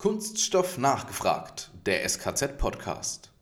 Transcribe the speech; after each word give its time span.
Kunststoff 0.00 0.78
nachgefragt, 0.78 1.72
der 1.84 2.08
SKZ-Podcast. 2.08 3.32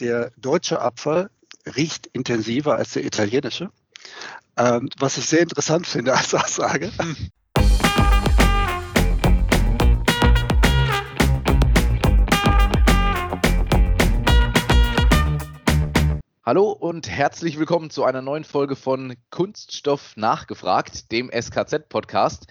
Der 0.00 0.32
deutsche 0.36 0.80
Abfall 0.80 1.30
riecht 1.76 2.08
intensiver 2.08 2.74
als 2.74 2.94
der 2.94 3.04
italienische, 3.04 3.70
ähm, 4.56 4.88
was 4.98 5.16
ich 5.18 5.26
sehr 5.26 5.42
interessant 5.42 5.86
finde 5.86 6.12
als 6.12 6.34
Aussage. 6.34 6.90
Hallo 16.46 16.72
und 16.72 17.08
herzlich 17.08 17.58
willkommen 17.58 17.88
zu 17.88 18.04
einer 18.04 18.20
neuen 18.20 18.44
Folge 18.44 18.76
von 18.76 19.16
Kunststoff 19.30 20.14
nachgefragt, 20.14 21.10
dem 21.10 21.30
SKZ-Podcast. 21.30 22.48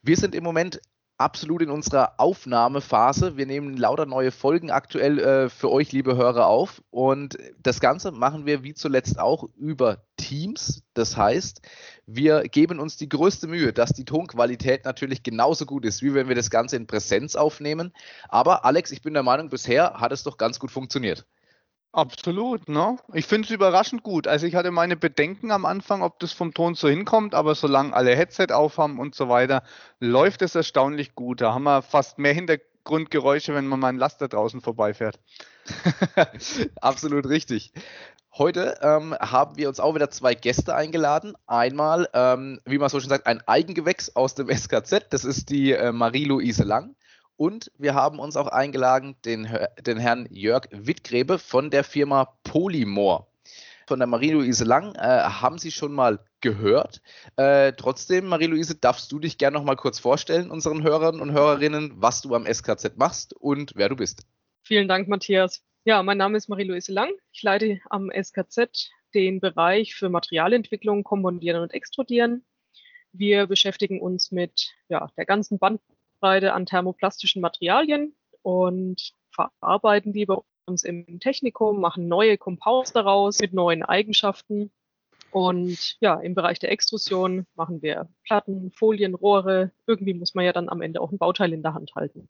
Wir 0.00 0.16
sind 0.16 0.32
im 0.32 0.44
Moment 0.44 0.80
absolut 1.18 1.60
in 1.60 1.70
unserer 1.70 2.20
Aufnahmephase. 2.20 3.36
Wir 3.36 3.46
nehmen 3.46 3.76
lauter 3.76 4.06
neue 4.06 4.30
Folgen 4.30 4.70
aktuell 4.70 5.18
äh, 5.18 5.48
für 5.48 5.72
euch, 5.72 5.90
liebe 5.90 6.16
Hörer, 6.16 6.46
auf. 6.46 6.84
Und 6.90 7.36
das 7.60 7.80
Ganze 7.80 8.12
machen 8.12 8.46
wir 8.46 8.62
wie 8.62 8.74
zuletzt 8.74 9.18
auch 9.18 9.48
über 9.56 10.04
Teams. 10.16 10.84
Das 10.94 11.16
heißt, 11.16 11.62
wir 12.06 12.44
geben 12.44 12.78
uns 12.78 12.96
die 12.96 13.08
größte 13.08 13.48
Mühe, 13.48 13.72
dass 13.72 13.90
die 13.92 14.04
Tonqualität 14.04 14.84
natürlich 14.84 15.24
genauso 15.24 15.66
gut 15.66 15.84
ist, 15.84 16.00
wie 16.00 16.14
wenn 16.14 16.28
wir 16.28 16.36
das 16.36 16.48
Ganze 16.48 16.76
in 16.76 16.86
Präsenz 16.86 17.34
aufnehmen. 17.34 17.92
Aber 18.28 18.64
Alex, 18.64 18.92
ich 18.92 19.02
bin 19.02 19.14
der 19.14 19.24
Meinung, 19.24 19.48
bisher 19.48 19.94
hat 19.94 20.12
es 20.12 20.22
doch 20.22 20.36
ganz 20.36 20.60
gut 20.60 20.70
funktioniert. 20.70 21.26
Absolut, 21.92 22.68
ne? 22.68 22.98
Ich 23.14 23.26
finde 23.26 23.46
es 23.46 23.50
überraschend 23.50 24.04
gut. 24.04 24.28
Also 24.28 24.46
ich 24.46 24.54
hatte 24.54 24.70
meine 24.70 24.96
Bedenken 24.96 25.50
am 25.50 25.64
Anfang, 25.64 26.02
ob 26.02 26.20
das 26.20 26.32
vom 26.32 26.54
Ton 26.54 26.76
so 26.76 26.88
hinkommt, 26.88 27.34
aber 27.34 27.56
solange 27.56 27.92
alle 27.94 28.14
Headset 28.14 28.52
aufhaben 28.52 29.00
und 29.00 29.16
so 29.16 29.28
weiter, 29.28 29.64
läuft 29.98 30.42
es 30.42 30.54
erstaunlich 30.54 31.16
gut. 31.16 31.40
Da 31.40 31.52
haben 31.52 31.64
wir 31.64 31.82
fast 31.82 32.18
mehr 32.18 32.32
Hintergrundgeräusche, 32.32 33.54
wenn 33.56 33.66
man 33.66 33.80
mal 33.80 33.88
ein 33.88 33.96
Laster 33.96 34.28
draußen 34.28 34.60
vorbeifährt. 34.60 35.18
Absolut 36.80 37.26
richtig. 37.26 37.72
Heute 38.38 38.78
ähm, 38.82 39.16
haben 39.18 39.56
wir 39.56 39.68
uns 39.68 39.80
auch 39.80 39.96
wieder 39.96 40.10
zwei 40.10 40.34
Gäste 40.36 40.76
eingeladen. 40.76 41.34
Einmal, 41.48 42.08
ähm, 42.14 42.60
wie 42.64 42.78
man 42.78 42.88
so 42.88 43.00
schön 43.00 43.08
sagt, 43.08 43.26
ein 43.26 43.42
Eigengewächs 43.48 44.14
aus 44.14 44.36
dem 44.36 44.48
SKZ. 44.56 45.06
Das 45.10 45.24
ist 45.24 45.50
die 45.50 45.72
äh, 45.72 45.90
Marie-Louise 45.90 46.62
Lang. 46.62 46.94
Und 47.40 47.72
wir 47.78 47.94
haben 47.94 48.18
uns 48.18 48.36
auch 48.36 48.48
eingeladen, 48.48 49.16
den, 49.24 49.48
den 49.86 49.96
Herrn 49.96 50.28
Jörg 50.30 50.68
Wittgräbe 50.72 51.38
von 51.38 51.70
der 51.70 51.84
Firma 51.84 52.36
Polymor. 52.44 53.32
Von 53.86 53.98
der 53.98 54.06
Marie-Louise 54.06 54.62
Lang 54.64 54.94
äh, 54.96 54.98
haben 55.00 55.56
Sie 55.56 55.70
schon 55.70 55.94
mal 55.94 56.22
gehört. 56.42 57.00
Äh, 57.36 57.72
trotzdem, 57.72 58.26
Marie-Louise, 58.26 58.74
darfst 58.74 59.10
du 59.10 59.18
dich 59.18 59.38
gerne 59.38 59.56
noch 59.56 59.64
mal 59.64 59.76
kurz 59.76 59.98
vorstellen, 59.98 60.50
unseren 60.50 60.82
Hörern 60.82 61.18
und 61.18 61.32
Hörerinnen, 61.32 61.94
was 61.96 62.20
du 62.20 62.34
am 62.34 62.44
SKZ 62.44 62.98
machst 62.98 63.32
und 63.32 63.72
wer 63.74 63.88
du 63.88 63.96
bist. 63.96 64.26
Vielen 64.62 64.86
Dank, 64.86 65.08
Matthias. 65.08 65.64
Ja, 65.86 66.02
mein 66.02 66.18
Name 66.18 66.36
ist 66.36 66.50
Marie-Louise 66.50 66.92
Lang. 66.92 67.08
Ich 67.32 67.42
leite 67.42 67.80
am 67.88 68.10
SKZ 68.10 68.90
den 69.14 69.40
Bereich 69.40 69.94
für 69.94 70.10
Materialentwicklung, 70.10 71.04
Kompondieren 71.04 71.62
und 71.62 71.72
Extrudieren. 71.72 72.44
Wir 73.12 73.46
beschäftigen 73.46 73.98
uns 73.98 74.30
mit 74.30 74.74
ja, 74.90 75.08
der 75.16 75.24
ganzen 75.24 75.58
Bandbreite 75.58 75.99
Bandbreite 76.20 76.52
an 76.52 76.66
thermoplastischen 76.66 77.42
Materialien 77.42 78.14
und 78.42 79.12
verarbeiten 79.30 80.12
die 80.12 80.26
bei 80.26 80.36
uns 80.66 80.84
im 80.84 81.18
Technikum, 81.18 81.80
machen 81.80 82.08
neue 82.08 82.38
Compounds 82.38 82.92
daraus 82.92 83.40
mit 83.40 83.52
neuen 83.52 83.82
Eigenschaften. 83.82 84.70
Und 85.32 85.96
ja, 86.00 86.14
im 86.14 86.34
Bereich 86.34 86.58
der 86.58 86.72
Extrusion 86.72 87.46
machen 87.54 87.82
wir 87.82 88.08
Platten, 88.24 88.72
Folien, 88.72 89.14
Rohre. 89.14 89.70
Irgendwie 89.86 90.14
muss 90.14 90.34
man 90.34 90.44
ja 90.44 90.52
dann 90.52 90.68
am 90.68 90.82
Ende 90.82 91.00
auch 91.00 91.12
ein 91.12 91.18
Bauteil 91.18 91.52
in 91.52 91.62
der 91.62 91.74
Hand 91.74 91.94
halten. 91.94 92.28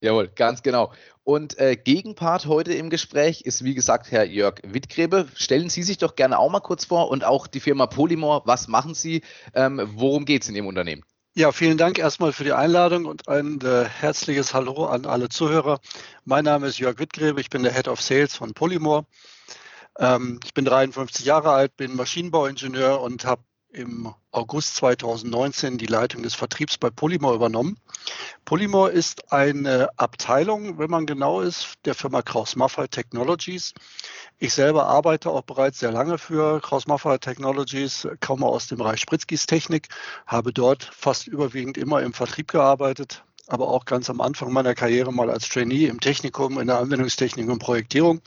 Jawohl, 0.00 0.28
ganz 0.28 0.62
genau. 0.62 0.92
Und 1.24 1.58
äh, 1.58 1.76
Gegenpart 1.76 2.46
heute 2.46 2.72
im 2.72 2.88
Gespräch 2.88 3.42
ist, 3.42 3.64
wie 3.64 3.74
gesagt, 3.74 4.12
Herr 4.12 4.24
Jörg 4.24 4.60
Wittgräbe. 4.64 5.26
Stellen 5.34 5.68
Sie 5.68 5.82
sich 5.82 5.98
doch 5.98 6.14
gerne 6.14 6.38
auch 6.38 6.50
mal 6.50 6.60
kurz 6.60 6.84
vor 6.84 7.10
und 7.10 7.24
auch 7.24 7.46
die 7.48 7.60
Firma 7.60 7.86
Polymor. 7.86 8.42
Was 8.46 8.68
machen 8.68 8.94
Sie? 8.94 9.22
Ähm, 9.54 9.82
worum 9.94 10.24
geht 10.24 10.42
es 10.42 10.48
in 10.48 10.54
Ihrem 10.54 10.68
Unternehmen? 10.68 11.04
Ja, 11.38 11.52
vielen 11.52 11.78
Dank 11.78 12.00
erstmal 12.00 12.32
für 12.32 12.42
die 12.42 12.52
Einladung 12.52 13.04
und 13.04 13.28
ein 13.28 13.60
äh, 13.60 13.84
herzliches 13.84 14.54
Hallo 14.54 14.86
an 14.86 15.06
alle 15.06 15.28
Zuhörer. 15.28 15.78
Mein 16.24 16.44
Name 16.44 16.66
ist 16.66 16.80
Jörg 16.80 16.98
Wittgräbe, 16.98 17.40
ich 17.40 17.48
bin 17.48 17.62
der 17.62 17.72
Head 17.72 17.86
of 17.86 18.00
Sales 18.02 18.34
von 18.34 18.54
Polymor. 18.54 19.06
Ähm, 20.00 20.40
ich 20.44 20.52
bin 20.52 20.64
53 20.64 21.24
Jahre 21.24 21.52
alt, 21.52 21.76
bin 21.76 21.94
Maschinenbauingenieur 21.94 23.00
und 23.00 23.24
habe 23.24 23.42
im 23.72 24.14
August 24.30 24.76
2019 24.76 25.78
die 25.78 25.86
Leitung 25.86 26.22
des 26.22 26.34
Vertriebs 26.34 26.78
bei 26.78 26.90
Polymor 26.90 27.34
übernommen. 27.34 27.78
Polymor 28.44 28.90
ist 28.90 29.32
eine 29.32 29.88
Abteilung, 29.96 30.78
wenn 30.78 30.90
man 30.90 31.06
genau 31.06 31.40
ist, 31.40 31.74
der 31.84 31.94
Firma 31.94 32.22
Kraus-Maffei 32.22 32.86
Technologies. 32.86 33.74
Ich 34.38 34.54
selber 34.54 34.86
arbeite 34.86 35.30
auch 35.30 35.42
bereits 35.42 35.80
sehr 35.80 35.92
lange 35.92 36.18
für 36.18 36.60
Kraus-Maffei 36.60 37.18
Technologies, 37.18 38.08
komme 38.20 38.46
aus 38.46 38.68
dem 38.68 38.78
Bereich 38.78 39.00
Spritzgießtechnik, 39.00 39.88
habe 40.26 40.52
dort 40.52 40.84
fast 40.84 41.26
überwiegend 41.26 41.76
immer 41.76 42.02
im 42.02 42.14
Vertrieb 42.14 42.48
gearbeitet, 42.48 43.24
aber 43.48 43.68
auch 43.68 43.86
ganz 43.86 44.10
am 44.10 44.20
Anfang 44.20 44.52
meiner 44.52 44.74
Karriere 44.74 45.12
mal 45.12 45.30
als 45.30 45.48
Trainee 45.48 45.86
im 45.86 46.00
Technikum 46.00 46.58
in 46.58 46.66
der 46.66 46.78
Anwendungstechnik 46.78 47.48
und 47.48 47.58
Projektierung. 47.58 48.20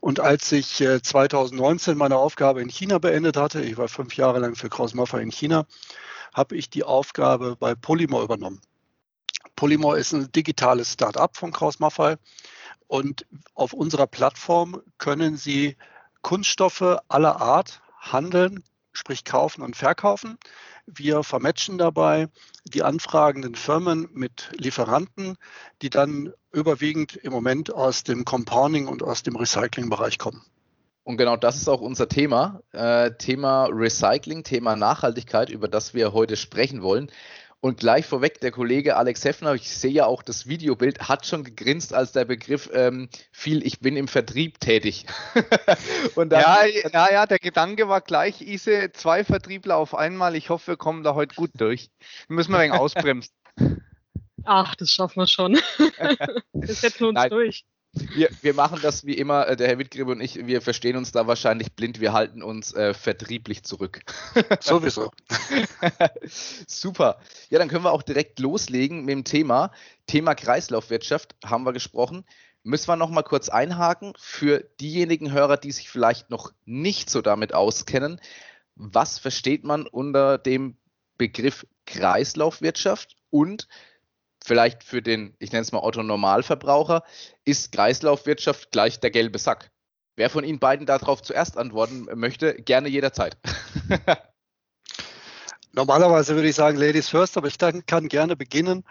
Und 0.00 0.20
als 0.20 0.52
ich 0.52 0.76
2019 0.76 1.92
äh, 1.92 1.96
meine 1.96 2.16
Aufgabe 2.16 2.60
in 2.60 2.68
China 2.68 2.98
beendet 2.98 3.36
hatte, 3.36 3.62
ich 3.62 3.76
war 3.78 3.88
fünf 3.88 4.16
Jahre 4.16 4.38
lang 4.38 4.54
für 4.54 4.68
Kraus-Maffei 4.68 5.22
in 5.22 5.30
China, 5.30 5.66
habe 6.34 6.56
ich 6.56 6.70
die 6.70 6.84
Aufgabe 6.84 7.56
bei 7.58 7.74
Polymor 7.74 8.22
übernommen. 8.22 8.60
Polymor 9.56 9.96
ist 9.96 10.12
ein 10.12 10.30
digitales 10.32 10.92
Start-up 10.92 11.36
von 11.36 11.52
Kraus-Maffei 11.52 12.16
und 12.86 13.26
auf 13.54 13.72
unserer 13.72 14.06
Plattform 14.06 14.82
können 14.98 15.36
Sie 15.36 15.76
Kunststoffe 16.20 16.98
aller 17.08 17.40
Art 17.40 17.80
handeln, 17.98 18.62
sprich 18.92 19.24
kaufen 19.24 19.62
und 19.62 19.76
verkaufen. 19.76 20.38
Wir 20.86 21.22
vermatchen 21.22 21.78
dabei 21.78 22.28
die 22.64 22.82
anfragenden 22.82 23.54
Firmen 23.54 24.08
mit 24.12 24.50
Lieferanten, 24.56 25.36
die 25.80 25.90
dann 25.90 26.32
überwiegend 26.52 27.16
im 27.16 27.32
Moment 27.32 27.72
aus 27.72 28.04
dem 28.04 28.24
Compounding 28.24 28.88
und 28.88 29.02
aus 29.02 29.22
dem 29.22 29.36
Recyclingbereich 29.36 30.18
kommen. 30.18 30.42
Und 31.04 31.16
genau 31.16 31.36
das 31.36 31.56
ist 31.56 31.68
auch 31.68 31.80
unser 31.80 32.08
Thema, 32.08 32.62
äh, 32.70 33.10
Thema 33.18 33.66
Recycling, 33.66 34.44
Thema 34.44 34.76
Nachhaltigkeit, 34.76 35.50
über 35.50 35.66
das 35.66 35.94
wir 35.94 36.12
heute 36.12 36.36
sprechen 36.36 36.82
wollen. 36.82 37.10
Und 37.64 37.78
gleich 37.78 38.06
vorweg, 38.06 38.40
der 38.40 38.50
Kollege 38.50 38.96
Alex 38.96 39.24
Heffner, 39.24 39.54
ich 39.54 39.70
sehe 39.70 39.92
ja 39.92 40.06
auch 40.06 40.24
das 40.24 40.48
Videobild, 40.48 41.08
hat 41.08 41.26
schon 41.26 41.44
gegrinst, 41.44 41.94
als 41.94 42.10
der 42.10 42.24
Begriff 42.24 42.68
ähm, 42.74 43.08
fiel, 43.30 43.64
ich 43.64 43.78
bin 43.78 43.96
im 43.96 44.08
Vertrieb 44.08 44.58
tätig. 44.58 45.06
dann, 46.16 46.30
ja, 46.30 46.64
ja, 46.66 47.12
ja, 47.12 47.26
der 47.26 47.38
Gedanke 47.38 47.88
war 47.88 48.00
gleich, 48.00 48.40
Ise, 48.40 48.90
zwei 48.92 49.22
Vertriebler 49.22 49.76
auf 49.76 49.94
einmal, 49.94 50.34
ich 50.34 50.50
hoffe, 50.50 50.72
wir 50.72 50.76
kommen 50.76 51.04
da 51.04 51.14
heute 51.14 51.36
gut 51.36 51.52
durch. 51.54 51.90
Müssen 52.26 52.50
wir 52.50 52.58
ein 52.58 52.70
wenig 52.70 52.80
ausbremsen. 52.80 53.32
Ach, 54.42 54.74
das 54.74 54.90
schaffen 54.90 55.20
wir 55.20 55.28
schon. 55.28 55.52
wir 56.52 56.74
setzen 56.74 57.04
uns 57.04 57.14
Nein. 57.14 57.30
durch. 57.30 57.64
Wir, 57.94 58.30
wir 58.40 58.54
machen 58.54 58.78
das 58.80 59.04
wie 59.04 59.14
immer, 59.14 59.46
äh, 59.48 59.56
der 59.56 59.68
Herr 59.68 59.78
Wittgräbe 59.78 60.12
und 60.12 60.20
ich, 60.22 60.46
wir 60.46 60.62
verstehen 60.62 60.96
uns 60.96 61.12
da 61.12 61.26
wahrscheinlich 61.26 61.72
blind, 61.72 62.00
wir 62.00 62.14
halten 62.14 62.42
uns 62.42 62.72
äh, 62.72 62.94
vertrieblich 62.94 63.64
zurück. 63.64 64.00
Sowieso. 64.60 65.10
Super. 66.66 67.18
Ja, 67.50 67.58
dann 67.58 67.68
können 67.68 67.84
wir 67.84 67.92
auch 67.92 68.02
direkt 68.02 68.38
loslegen 68.38 69.04
mit 69.04 69.12
dem 69.12 69.24
Thema. 69.24 69.72
Thema 70.06 70.34
Kreislaufwirtschaft 70.34 71.36
haben 71.44 71.64
wir 71.64 71.74
gesprochen. 71.74 72.24
Müssen 72.62 72.88
wir 72.88 72.96
noch 72.96 73.10
mal 73.10 73.22
kurz 73.22 73.50
einhaken 73.50 74.14
für 74.18 74.64
diejenigen 74.80 75.32
Hörer, 75.32 75.58
die 75.58 75.72
sich 75.72 75.90
vielleicht 75.90 76.30
noch 76.30 76.52
nicht 76.64 77.10
so 77.10 77.20
damit 77.20 77.52
auskennen. 77.52 78.20
Was 78.74 79.18
versteht 79.18 79.64
man 79.64 79.86
unter 79.86 80.38
dem 80.38 80.76
Begriff 81.18 81.66
Kreislaufwirtschaft 81.84 83.16
und 83.28 83.68
vielleicht 84.44 84.84
für 84.84 85.02
den, 85.02 85.34
ich 85.38 85.52
nenne 85.52 85.62
es 85.62 85.72
mal 85.72 85.80
Otto 85.80 86.02
Normalverbraucher, 86.02 87.02
ist 87.44 87.72
Kreislaufwirtschaft 87.72 88.70
gleich 88.72 89.00
der 89.00 89.10
gelbe 89.10 89.38
Sack. 89.38 89.70
Wer 90.16 90.30
von 90.30 90.44
Ihnen 90.44 90.58
beiden 90.58 90.86
darauf 90.86 91.22
zuerst 91.22 91.56
antworten 91.56 92.06
möchte, 92.14 92.54
gerne 92.54 92.88
jederzeit. 92.88 93.36
Normalerweise 95.72 96.34
würde 96.34 96.48
ich 96.48 96.56
sagen 96.56 96.76
Ladies 96.76 97.08
first, 97.08 97.38
aber 97.38 97.48
ich 97.48 97.56
kann 97.58 98.08
gerne 98.08 98.36
beginnen. 98.36 98.84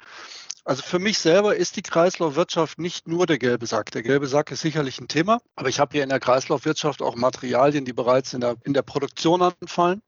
Also 0.63 0.83
für 0.83 0.99
mich 0.99 1.19
selber 1.19 1.55
ist 1.55 1.75
die 1.75 1.81
Kreislaufwirtschaft 1.81 2.79
nicht 2.79 3.07
nur 3.07 3.25
der 3.25 3.39
gelbe 3.39 3.65
Sack. 3.65 3.91
Der 3.91 4.03
gelbe 4.03 4.27
Sack 4.27 4.51
ist 4.51 4.61
sicherlich 4.61 4.99
ein 4.99 5.07
Thema, 5.07 5.41
aber 5.55 5.69
ich 5.69 5.79
habe 5.79 5.93
hier 5.93 6.03
in 6.03 6.09
der 6.09 6.19
Kreislaufwirtschaft 6.19 7.01
auch 7.01 7.15
Materialien, 7.15 7.85
die 7.85 7.93
bereits 7.93 8.33
in 8.33 8.41
der, 8.41 8.55
in 8.63 8.73
der 8.73 8.83
Produktion 8.83 9.41
anfallen 9.41 10.01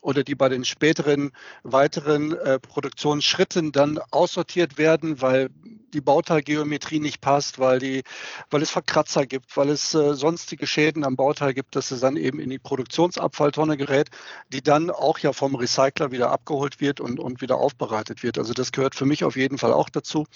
oder 0.00 0.24
die 0.24 0.34
bei 0.34 0.48
den 0.48 0.64
späteren 0.64 1.32
weiteren 1.62 2.32
äh, 2.32 2.58
Produktionsschritten 2.58 3.72
dann 3.72 3.98
aussortiert 4.10 4.78
werden, 4.78 5.20
weil 5.20 5.50
die 5.92 6.00
Bauteilgeometrie 6.00 7.00
nicht 7.00 7.20
passt, 7.20 7.58
weil, 7.58 7.78
die, 7.78 8.02
weil 8.50 8.62
es 8.62 8.70
Verkratzer 8.70 9.26
gibt, 9.26 9.56
weil 9.56 9.70
es 9.70 9.94
äh, 9.94 10.14
sonstige 10.14 10.66
Schäden 10.66 11.04
am 11.04 11.16
Bauteil 11.16 11.54
gibt, 11.54 11.76
dass 11.76 11.90
es 11.90 12.00
dann 12.00 12.16
eben 12.16 12.40
in 12.40 12.50
die 12.50 12.58
Produktionsabfalltonne 12.58 13.76
gerät, 13.76 14.10
die 14.52 14.62
dann 14.62 14.90
auch 14.90 15.18
ja 15.18 15.32
vom 15.32 15.54
Recycler 15.54 16.12
wieder 16.12 16.30
abgeholt 16.30 16.80
wird 16.80 17.00
und, 17.00 17.18
und 17.18 17.40
wieder 17.40 17.56
aufbereitet 17.56 18.22
wird. 18.22 18.38
Also 18.38 18.52
das 18.52 18.72
gehört 18.72 18.94
für 18.94 19.06
mich 19.06 19.24
auf 19.24 19.36
jeden 19.36 19.58
Fall 19.58 19.72
auch 19.72 19.88
dazu. 19.88 20.26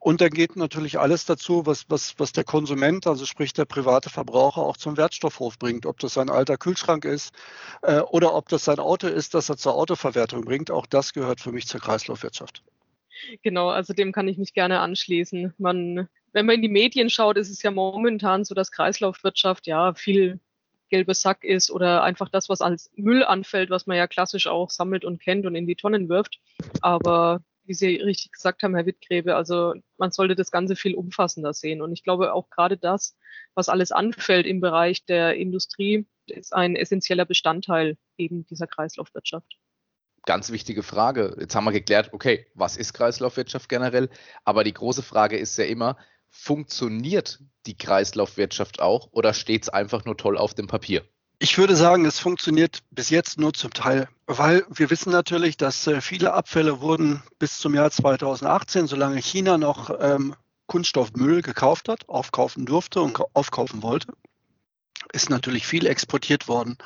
Und 0.00 0.20
da 0.20 0.28
geht 0.28 0.56
natürlich 0.56 0.98
alles 0.98 1.24
dazu, 1.24 1.66
was, 1.66 1.84
was, 1.88 2.14
was 2.18 2.32
der 2.32 2.44
Konsument, 2.44 3.06
also 3.06 3.26
sprich 3.26 3.52
der 3.52 3.64
private 3.64 4.10
Verbraucher, 4.10 4.62
auch 4.62 4.76
zum 4.76 4.96
Wertstoffhof 4.96 5.58
bringt. 5.58 5.86
Ob 5.86 5.98
das 5.98 6.16
ein 6.16 6.30
alter 6.30 6.56
Kühlschrank 6.56 7.04
ist 7.04 7.34
äh, 7.82 8.00
oder 8.00 8.34
ob 8.34 8.48
das 8.48 8.64
sein 8.64 8.78
Auto 8.78 9.08
ist, 9.08 9.34
das 9.34 9.48
er 9.48 9.56
zur 9.56 9.74
Autoverwertung 9.74 10.44
bringt. 10.44 10.70
Auch 10.70 10.86
das 10.86 11.12
gehört 11.12 11.40
für 11.40 11.52
mich 11.52 11.66
zur 11.66 11.80
Kreislaufwirtschaft. 11.80 12.62
Genau, 13.42 13.68
also 13.68 13.92
dem 13.92 14.12
kann 14.12 14.28
ich 14.28 14.38
mich 14.38 14.54
gerne 14.54 14.80
anschließen. 14.80 15.54
Man, 15.58 16.08
wenn 16.32 16.46
man 16.46 16.54
in 16.54 16.62
die 16.62 16.68
Medien 16.68 17.10
schaut, 17.10 17.36
ist 17.36 17.50
es 17.50 17.62
ja 17.62 17.72
momentan 17.72 18.44
so, 18.44 18.54
dass 18.54 18.70
Kreislaufwirtschaft 18.70 19.66
ja 19.66 19.94
viel 19.94 20.38
gelber 20.88 21.14
Sack 21.14 21.44
ist 21.44 21.70
oder 21.70 22.02
einfach 22.02 22.28
das, 22.28 22.48
was 22.48 22.60
als 22.60 22.90
Müll 22.96 23.24
anfällt, 23.24 23.70
was 23.70 23.86
man 23.86 23.96
ja 23.96 24.06
klassisch 24.06 24.46
auch 24.46 24.70
sammelt 24.70 25.04
und 25.04 25.20
kennt 25.20 25.44
und 25.44 25.54
in 25.54 25.66
die 25.66 25.76
Tonnen 25.76 26.08
wirft. 26.08 26.40
Aber 26.80 27.40
wie 27.68 27.74
Sie 27.74 27.96
richtig 27.96 28.32
gesagt 28.32 28.62
haben, 28.62 28.74
Herr 28.74 28.86
Wittgräbe, 28.86 29.36
also 29.36 29.74
man 29.98 30.10
sollte 30.10 30.34
das 30.34 30.50
Ganze 30.50 30.74
viel 30.74 30.94
umfassender 30.94 31.52
sehen. 31.52 31.82
Und 31.82 31.92
ich 31.92 32.02
glaube 32.02 32.32
auch 32.32 32.50
gerade 32.50 32.76
das, 32.76 33.16
was 33.54 33.68
alles 33.68 33.92
anfällt 33.92 34.46
im 34.46 34.60
Bereich 34.60 35.04
der 35.04 35.36
Industrie, 35.36 36.06
ist 36.26 36.54
ein 36.54 36.76
essentieller 36.76 37.24
Bestandteil 37.24 37.96
eben 38.16 38.46
dieser 38.46 38.66
Kreislaufwirtschaft. 38.66 39.58
Ganz 40.24 40.50
wichtige 40.50 40.82
Frage. 40.82 41.36
Jetzt 41.38 41.54
haben 41.54 41.64
wir 41.64 41.72
geklärt, 41.72 42.12
okay, 42.12 42.46
was 42.54 42.76
ist 42.76 42.92
Kreislaufwirtschaft 42.92 43.68
generell? 43.68 44.10
Aber 44.44 44.64
die 44.64 44.74
große 44.74 45.02
Frage 45.02 45.38
ist 45.38 45.56
ja 45.58 45.64
immer, 45.64 45.96
funktioniert 46.30 47.40
die 47.66 47.76
Kreislaufwirtschaft 47.76 48.80
auch 48.80 49.12
oder 49.12 49.32
steht 49.32 49.62
es 49.62 49.68
einfach 49.68 50.04
nur 50.04 50.16
toll 50.16 50.36
auf 50.36 50.54
dem 50.54 50.66
Papier? 50.66 51.04
Ich 51.40 51.56
würde 51.56 51.76
sagen, 51.76 52.04
es 52.04 52.18
funktioniert 52.18 52.80
bis 52.90 53.10
jetzt 53.10 53.38
nur 53.38 53.54
zum 53.54 53.72
Teil, 53.72 54.08
weil 54.26 54.66
wir 54.70 54.90
wissen 54.90 55.12
natürlich, 55.12 55.56
dass 55.56 55.86
äh, 55.86 56.00
viele 56.00 56.34
Abfälle 56.34 56.80
wurden 56.80 57.22
bis 57.38 57.58
zum 57.58 57.74
Jahr 57.74 57.92
2018, 57.92 58.88
solange 58.88 59.20
China 59.22 59.56
noch 59.56 59.90
ähm, 60.00 60.34
Kunststoffmüll 60.66 61.42
gekauft 61.42 61.88
hat, 61.88 62.08
aufkaufen 62.08 62.66
durfte 62.66 63.00
und 63.02 63.20
aufkaufen 63.34 63.84
wollte, 63.84 64.14
ist 65.12 65.30
natürlich 65.30 65.64
viel 65.64 65.86
exportiert 65.86 66.48
worden. 66.48 66.76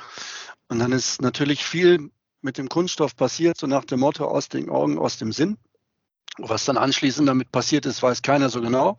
Und 0.68 0.80
dann 0.80 0.92
ist 0.92 1.22
natürlich 1.22 1.64
viel 1.64 2.10
mit 2.42 2.58
dem 2.58 2.68
Kunststoff 2.68 3.16
passiert, 3.16 3.56
so 3.56 3.66
nach 3.66 3.86
dem 3.86 4.00
Motto 4.00 4.26
aus 4.26 4.50
den 4.50 4.68
Augen, 4.68 4.98
aus 4.98 5.16
dem 5.16 5.32
Sinn. 5.32 5.56
Was 6.36 6.66
dann 6.66 6.76
anschließend 6.76 7.26
damit 7.26 7.52
passiert 7.52 7.86
ist, 7.86 8.02
weiß 8.02 8.20
keiner 8.20 8.50
so 8.50 8.60
genau. 8.60 8.98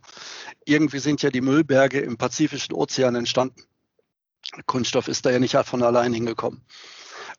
Irgendwie 0.64 0.98
sind 0.98 1.22
ja 1.22 1.30
die 1.30 1.40
Müllberge 1.40 2.00
im 2.00 2.16
Pazifischen 2.16 2.74
Ozean 2.74 3.14
entstanden. 3.14 3.62
Kunststoff 4.66 5.08
ist 5.08 5.26
da 5.26 5.30
ja 5.30 5.38
nicht 5.38 5.56
von 5.56 5.82
allein 5.82 6.12
hingekommen. 6.12 6.62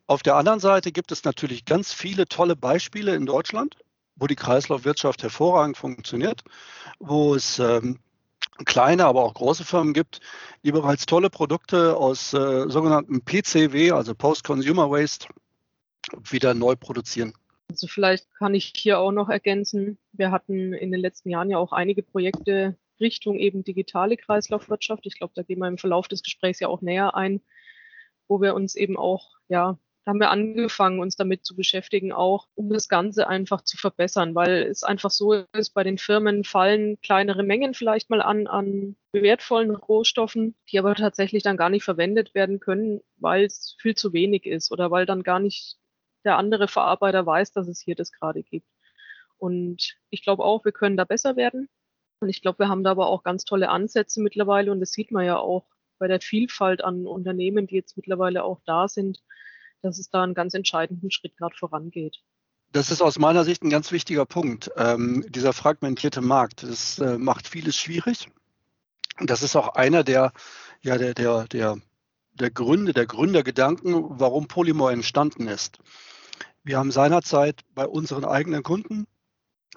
Auf 0.07 0.21
der 0.21 0.35
anderen 0.35 0.59
Seite 0.59 0.91
gibt 0.91 1.11
es 1.11 1.23
natürlich 1.23 1.65
ganz 1.65 1.93
viele 1.93 2.27
tolle 2.27 2.55
Beispiele 2.55 3.15
in 3.15 3.25
Deutschland, 3.25 3.75
wo 4.15 4.27
die 4.27 4.35
Kreislaufwirtschaft 4.35 5.23
hervorragend 5.23 5.77
funktioniert, 5.77 6.43
wo 6.99 7.35
es 7.35 7.59
ähm, 7.59 7.99
kleine, 8.65 9.05
aber 9.05 9.23
auch 9.23 9.33
große 9.33 9.65
Firmen 9.65 9.93
gibt, 9.93 10.19
die 10.63 10.71
bereits 10.71 11.05
tolle 11.05 11.29
Produkte 11.29 11.97
aus 11.97 12.33
äh, 12.33 12.69
sogenannten 12.69 13.21
PCW, 13.21 13.91
also 13.91 14.13
Post-Consumer 14.13 14.89
Waste, 14.89 15.27
wieder 16.29 16.53
neu 16.53 16.75
produzieren. 16.75 17.33
Also 17.69 17.87
vielleicht 17.87 18.31
kann 18.35 18.53
ich 18.53 18.71
hier 18.75 18.99
auch 18.99 19.11
noch 19.11 19.29
ergänzen, 19.29 19.97
wir 20.13 20.31
hatten 20.31 20.73
in 20.73 20.91
den 20.91 21.01
letzten 21.01 21.29
Jahren 21.29 21.49
ja 21.49 21.57
auch 21.57 21.73
einige 21.73 22.03
Projekte 22.03 22.77
Richtung 22.99 23.39
eben 23.39 23.63
digitale 23.63 24.17
Kreislaufwirtschaft. 24.17 25.05
Ich 25.05 25.17
glaube, 25.17 25.33
da 25.35 25.43
gehen 25.43 25.59
wir 25.59 25.67
im 25.67 25.77
Verlauf 25.77 26.07
des 26.07 26.23
Gesprächs 26.23 26.59
ja 26.59 26.67
auch 26.67 26.81
näher 26.81 27.15
ein, 27.15 27.41
wo 28.27 28.41
wir 28.41 28.55
uns 28.55 28.75
eben 28.75 28.97
auch, 28.97 29.31
ja, 29.47 29.77
da 30.05 30.11
haben 30.11 30.19
wir 30.19 30.29
angefangen, 30.29 30.99
uns 30.99 31.15
damit 31.15 31.45
zu 31.45 31.55
beschäftigen, 31.55 32.11
auch 32.11 32.47
um 32.53 32.69
das 32.69 32.89
Ganze 32.89 33.27
einfach 33.27 33.61
zu 33.63 33.75
verbessern, 33.75 34.35
weil 34.35 34.61
es 34.63 34.83
einfach 34.83 35.09
so 35.09 35.33
ist, 35.33 35.71
bei 35.73 35.83
den 35.83 35.97
Firmen 35.97 36.43
fallen 36.43 37.01
kleinere 37.01 37.41
Mengen 37.41 37.73
vielleicht 37.73 38.11
mal 38.11 38.21
an, 38.21 38.45
an 38.45 38.95
wertvollen 39.13 39.71
Rohstoffen, 39.75 40.55
die 40.69 40.77
aber 40.77 40.93
tatsächlich 40.93 41.41
dann 41.41 41.57
gar 41.57 41.71
nicht 41.71 41.83
verwendet 41.83 42.35
werden 42.35 42.59
können, 42.59 43.01
weil 43.17 43.45
es 43.45 43.77
viel 43.81 43.95
zu 43.95 44.13
wenig 44.13 44.45
ist 44.45 44.71
oder 44.71 44.91
weil 44.91 45.07
dann 45.07 45.23
gar 45.23 45.39
nicht 45.39 45.77
der 46.23 46.37
andere 46.37 46.67
Verarbeiter 46.67 47.25
weiß, 47.25 47.51
dass 47.53 47.67
es 47.67 47.81
hier 47.81 47.95
das 47.95 48.11
gerade 48.11 48.43
gibt. 48.43 48.67
Und 49.37 49.97
ich 50.11 50.23
glaube 50.23 50.43
auch, 50.43 50.65
wir 50.65 50.71
können 50.71 50.97
da 50.97 51.05
besser 51.05 51.35
werden. 51.35 51.67
Und 52.19 52.29
ich 52.29 52.41
glaube, 52.41 52.59
wir 52.59 52.69
haben 52.69 52.83
da 52.83 52.91
aber 52.91 53.07
auch 53.07 53.23
ganz 53.23 53.45
tolle 53.45 53.69
Ansätze 53.69 54.21
mittlerweile 54.21 54.71
und 54.71 54.79
das 54.79 54.91
sieht 54.91 55.11
man 55.11 55.25
ja 55.25 55.37
auch 55.37 55.65
bei 55.97 56.07
der 56.07 56.21
Vielfalt 56.21 56.83
an 56.83 57.07
Unternehmen, 57.07 57.67
die 57.67 57.75
jetzt 57.75 57.97
mittlerweile 57.97 58.43
auch 58.43 58.61
da 58.65 58.87
sind, 58.87 59.21
dass 59.81 59.99
es 59.99 60.09
da 60.09 60.23
einen 60.23 60.33
ganz 60.33 60.53
entscheidenden 60.53 61.11
Schritt 61.11 61.37
gerade 61.37 61.55
vorangeht. 61.55 62.21
Das 62.71 62.91
ist 62.91 63.01
aus 63.01 63.19
meiner 63.19 63.45
Sicht 63.45 63.63
ein 63.63 63.69
ganz 63.69 63.91
wichtiger 63.91 64.25
Punkt. 64.25 64.71
Ähm, 64.75 65.25
dieser 65.29 65.53
fragmentierte 65.53 66.21
Markt, 66.21 66.63
das 66.63 66.99
äh, 66.99 67.17
macht 67.17 67.47
vieles 67.47 67.77
schwierig. 67.77 68.27
Das 69.19 69.43
ist 69.43 69.55
auch 69.55 69.69
einer 69.75 70.03
der, 70.03 70.33
ja, 70.81 70.97
der, 70.97 71.13
der, 71.13 71.45
der, 71.47 71.77
der 72.33 72.51
Gründe, 72.51 72.91
der 72.91 73.05
Gründergedanken, 73.05 74.19
warum 74.19 74.47
Polymor 74.47 74.91
entstanden 74.91 75.47
ist. 75.47 75.79
Wir 76.63 76.77
haben 76.77 76.91
seinerzeit 76.91 77.61
bei 77.73 77.87
unseren 77.87 78.25
eigenen 78.25 78.63
Kunden 78.63 79.07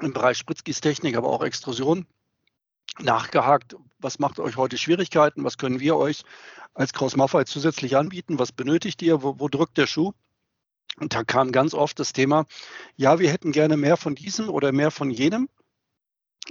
im 0.00 0.12
Bereich 0.12 0.38
Spritzgießtechnik, 0.38 1.16
aber 1.16 1.28
auch 1.28 1.44
Extrusion 1.44 2.06
nachgehakt, 3.00 3.76
was 3.98 4.18
macht 4.18 4.38
euch 4.38 4.56
heute 4.56 4.78
Schwierigkeiten, 4.78 5.44
was 5.44 5.58
können 5.58 5.80
wir 5.80 5.96
euch 5.96 6.22
als 6.74 6.92
Kraus 6.92 7.16
Maffei 7.16 7.44
zusätzlich 7.44 7.96
anbieten, 7.96 8.38
was 8.38 8.52
benötigt 8.52 9.02
ihr, 9.02 9.22
wo, 9.22 9.38
wo 9.38 9.48
drückt 9.48 9.78
der 9.78 9.86
Schuh? 9.86 10.12
Und 10.98 11.14
da 11.14 11.24
kam 11.24 11.52
ganz 11.52 11.74
oft 11.74 11.98
das 11.98 12.12
Thema, 12.12 12.46
ja, 12.96 13.18
wir 13.18 13.30
hätten 13.30 13.52
gerne 13.52 13.76
mehr 13.76 13.96
von 13.96 14.14
diesem 14.14 14.48
oder 14.48 14.72
mehr 14.72 14.90
von 14.90 15.10
jenem, 15.10 15.48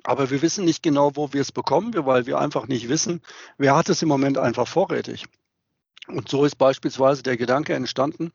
aber 0.03 0.29
wir 0.29 0.41
wissen 0.41 0.65
nicht 0.65 0.83
genau, 0.83 1.15
wo 1.15 1.33
wir 1.33 1.41
es 1.41 1.51
bekommen, 1.51 1.94
weil 1.95 2.25
wir 2.25 2.39
einfach 2.39 2.67
nicht 2.67 2.88
wissen, 2.89 3.21
wer 3.57 3.75
hat 3.75 3.89
es 3.89 4.01
im 4.01 4.07
Moment 4.07 4.38
einfach 4.38 4.67
vorrätig. 4.67 5.25
Und 6.07 6.29
so 6.29 6.45
ist 6.45 6.55
beispielsweise 6.55 7.23
der 7.23 7.35
Gedanke 7.35 7.73
entstanden, 7.73 8.31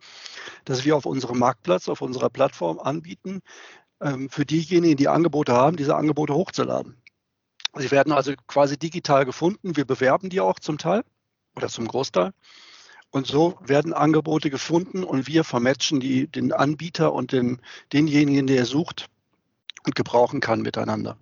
dass 0.66 0.84
wir 0.84 0.96
auf 0.96 1.06
unserem 1.06 1.38
Marktplatz, 1.38 1.88
auf 1.88 2.02
unserer 2.02 2.28
Plattform 2.28 2.78
anbieten, 2.78 3.40
ähm, 4.00 4.28
für 4.28 4.44
diejenigen, 4.44 4.96
die 4.96 5.08
Angebote 5.08 5.54
haben, 5.54 5.76
diese 5.76 5.96
Angebote 5.96 6.34
hochzuladen. 6.34 7.01
Sie 7.74 7.90
werden 7.90 8.12
also 8.12 8.34
quasi 8.46 8.78
digital 8.78 9.24
gefunden. 9.24 9.76
Wir 9.76 9.84
bewerben 9.84 10.28
die 10.28 10.40
auch 10.40 10.58
zum 10.58 10.78
Teil 10.78 11.04
oder 11.56 11.68
zum 11.68 11.88
Großteil. 11.88 12.32
Und 13.10 13.26
so 13.26 13.58
werden 13.60 13.92
Angebote 13.92 14.50
gefunden 14.50 15.04
und 15.04 15.26
wir 15.26 15.44
vermatchen 15.44 16.00
die, 16.00 16.28
den 16.28 16.52
Anbieter 16.52 17.12
und 17.12 17.32
den, 17.32 17.60
denjenigen, 17.92 18.46
der 18.46 18.64
sucht 18.64 19.06
und 19.84 19.94
gebrauchen 19.94 20.40
kann 20.40 20.62
miteinander. 20.62 21.18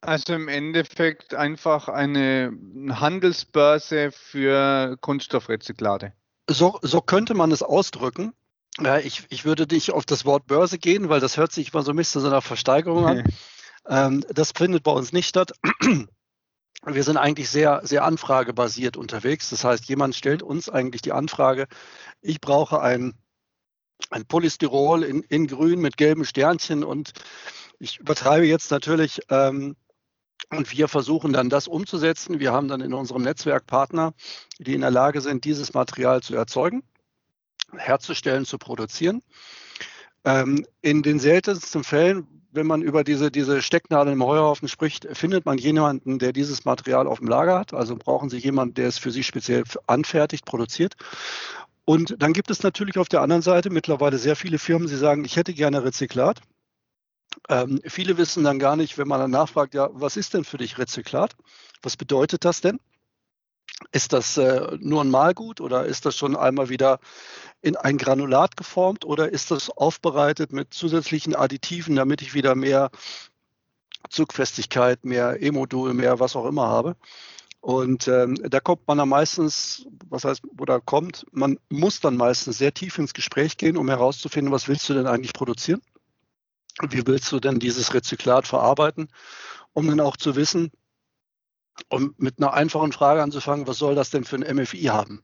Also 0.00 0.34
im 0.34 0.48
Endeffekt 0.48 1.34
einfach 1.34 1.88
eine 1.88 2.52
Handelsbörse 2.90 4.10
für 4.12 4.96
Kunststoffrezyklate. 5.00 6.12
So, 6.48 6.78
so 6.82 7.00
könnte 7.00 7.34
man 7.34 7.52
es 7.52 7.62
ausdrücken. 7.62 8.32
Ich, 9.02 9.26
ich 9.28 9.44
würde 9.44 9.66
nicht 9.72 9.92
auf 9.92 10.04
das 10.04 10.24
Wort 10.24 10.46
Börse 10.46 10.78
gehen, 10.78 11.08
weil 11.08 11.18
das 11.20 11.36
hört 11.36 11.52
sich 11.52 11.72
immer 11.72 11.82
so 11.82 11.90
ein 11.92 11.96
bisschen 11.96 12.20
so 12.20 12.28
einer 12.28 12.42
Versteigerung 12.42 13.06
an. 13.06 13.24
Ähm, 13.88 14.24
das 14.28 14.52
findet 14.52 14.82
bei 14.82 14.92
uns 14.92 15.12
nicht 15.12 15.28
statt. 15.28 15.52
Wir 16.86 17.02
sind 17.02 17.16
eigentlich 17.16 17.50
sehr, 17.50 17.80
sehr 17.84 18.04
anfragebasiert 18.04 18.96
unterwegs. 18.96 19.50
Das 19.50 19.64
heißt, 19.64 19.86
jemand 19.86 20.14
stellt 20.14 20.42
uns 20.42 20.68
eigentlich 20.68 21.02
die 21.02 21.12
Anfrage, 21.12 21.66
ich 22.20 22.40
brauche 22.40 22.80
ein, 22.80 23.14
ein 24.10 24.26
Polystyrol 24.26 25.02
in, 25.02 25.22
in 25.22 25.48
grün 25.48 25.80
mit 25.80 25.96
gelben 25.96 26.24
Sternchen 26.24 26.84
und 26.84 27.12
ich 27.80 27.98
übertreibe 27.98 28.46
jetzt 28.46 28.70
natürlich. 28.70 29.20
Ähm, 29.28 29.76
und 30.50 30.70
wir 30.72 30.88
versuchen 30.88 31.32
dann 31.32 31.50
das 31.50 31.66
umzusetzen. 31.66 32.38
Wir 32.38 32.52
haben 32.52 32.68
dann 32.68 32.80
in 32.80 32.94
unserem 32.94 33.22
Netzwerk 33.22 33.66
Partner, 33.66 34.14
die 34.58 34.74
in 34.74 34.82
der 34.82 34.90
Lage 34.90 35.20
sind, 35.20 35.44
dieses 35.44 35.74
Material 35.74 36.22
zu 36.22 36.36
erzeugen, 36.36 36.84
herzustellen, 37.76 38.46
zu 38.46 38.56
produzieren. 38.56 39.22
Ähm, 40.24 40.64
in 40.80 41.02
den 41.02 41.18
seltensten 41.18 41.84
Fällen 41.84 42.37
wenn 42.50 42.66
man 42.66 42.82
über 42.82 43.04
diese, 43.04 43.30
diese 43.30 43.62
Stecknadeln 43.62 44.14
im 44.14 44.24
Heuhaufen 44.24 44.68
spricht, 44.68 45.06
findet 45.12 45.44
man 45.44 45.58
jemanden, 45.58 46.18
der 46.18 46.32
dieses 46.32 46.64
Material 46.64 47.06
auf 47.06 47.18
dem 47.18 47.28
Lager 47.28 47.58
hat. 47.58 47.74
Also 47.74 47.96
brauchen 47.96 48.30
Sie 48.30 48.38
jemanden, 48.38 48.74
der 48.74 48.88
es 48.88 48.98
für 48.98 49.10
Sie 49.10 49.22
speziell 49.22 49.64
anfertigt, 49.86 50.44
produziert. 50.44 50.94
Und 51.84 52.16
dann 52.18 52.32
gibt 52.32 52.50
es 52.50 52.62
natürlich 52.62 52.98
auf 52.98 53.08
der 53.08 53.22
anderen 53.22 53.42
Seite 53.42 53.70
mittlerweile 53.70 54.18
sehr 54.18 54.36
viele 54.36 54.58
Firmen, 54.58 54.88
die 54.88 54.96
sagen, 54.96 55.24
ich 55.24 55.36
hätte 55.36 55.54
gerne 55.54 55.84
Rezyklat. 55.84 56.40
Ähm, 57.48 57.80
viele 57.84 58.18
wissen 58.18 58.44
dann 58.44 58.58
gar 58.58 58.76
nicht, 58.76 58.98
wenn 58.98 59.08
man 59.08 59.20
dann 59.20 59.30
nachfragt, 59.30 59.74
ja, 59.74 59.88
was 59.92 60.16
ist 60.16 60.34
denn 60.34 60.44
für 60.44 60.58
dich 60.58 60.78
Rezyklat? 60.78 61.36
Was 61.82 61.96
bedeutet 61.96 62.44
das 62.44 62.60
denn? 62.60 62.80
Ist 63.92 64.12
das 64.12 64.36
äh, 64.36 64.76
nur 64.80 65.02
ein 65.02 65.10
Malgut 65.10 65.60
oder 65.60 65.84
ist 65.86 66.04
das 66.04 66.16
schon 66.16 66.36
einmal 66.36 66.68
wieder 66.68 66.98
in 67.60 67.76
ein 67.76 67.98
Granulat 67.98 68.56
geformt 68.56 69.04
oder 69.04 69.30
ist 69.30 69.50
das 69.50 69.70
aufbereitet 69.70 70.52
mit 70.52 70.72
zusätzlichen 70.72 71.34
Additiven, 71.34 71.96
damit 71.96 72.22
ich 72.22 72.34
wieder 72.34 72.54
mehr 72.54 72.90
Zugfestigkeit, 74.10 75.04
mehr 75.04 75.42
E-Modul, 75.42 75.94
mehr 75.94 76.20
was 76.20 76.36
auch 76.36 76.46
immer 76.46 76.68
habe. 76.68 76.96
Und 77.60 78.06
ähm, 78.06 78.36
da 78.48 78.60
kommt 78.60 78.86
man 78.86 78.98
dann 78.98 79.08
meistens, 79.08 79.86
was 80.08 80.24
heißt, 80.24 80.42
oder 80.58 80.80
kommt, 80.80 81.26
man 81.32 81.58
muss 81.68 82.00
dann 82.00 82.16
meistens 82.16 82.58
sehr 82.58 82.72
tief 82.72 82.98
ins 82.98 83.14
Gespräch 83.14 83.56
gehen, 83.56 83.76
um 83.76 83.88
herauszufinden, 83.88 84.52
was 84.52 84.68
willst 84.68 84.88
du 84.88 84.94
denn 84.94 85.08
eigentlich 85.08 85.32
produzieren? 85.32 85.82
Wie 86.88 87.04
willst 87.06 87.32
du 87.32 87.40
denn 87.40 87.58
dieses 87.58 87.92
Rezyklat 87.92 88.46
verarbeiten? 88.46 89.08
Um 89.72 89.88
dann 89.88 90.00
auch 90.00 90.16
zu 90.16 90.36
wissen, 90.36 90.70
um 91.88 92.14
mit 92.18 92.38
einer 92.38 92.52
einfachen 92.52 92.92
Frage 92.92 93.22
anzufangen, 93.22 93.66
was 93.66 93.78
soll 93.78 93.96
das 93.96 94.10
denn 94.10 94.24
für 94.24 94.36
ein 94.36 94.56
MFI 94.56 94.84
haben? 94.84 95.22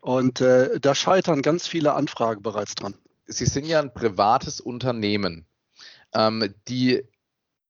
Und 0.00 0.40
äh, 0.40 0.80
da 0.80 0.94
scheitern 0.94 1.42
ganz 1.42 1.66
viele 1.66 1.92
Anfragen 1.94 2.42
bereits 2.42 2.74
dran. 2.74 2.94
Sie 3.26 3.46
sind 3.46 3.66
ja 3.66 3.80
ein 3.80 3.92
privates 3.92 4.60
Unternehmen, 4.60 5.46
ähm, 6.14 6.54
die 6.68 7.04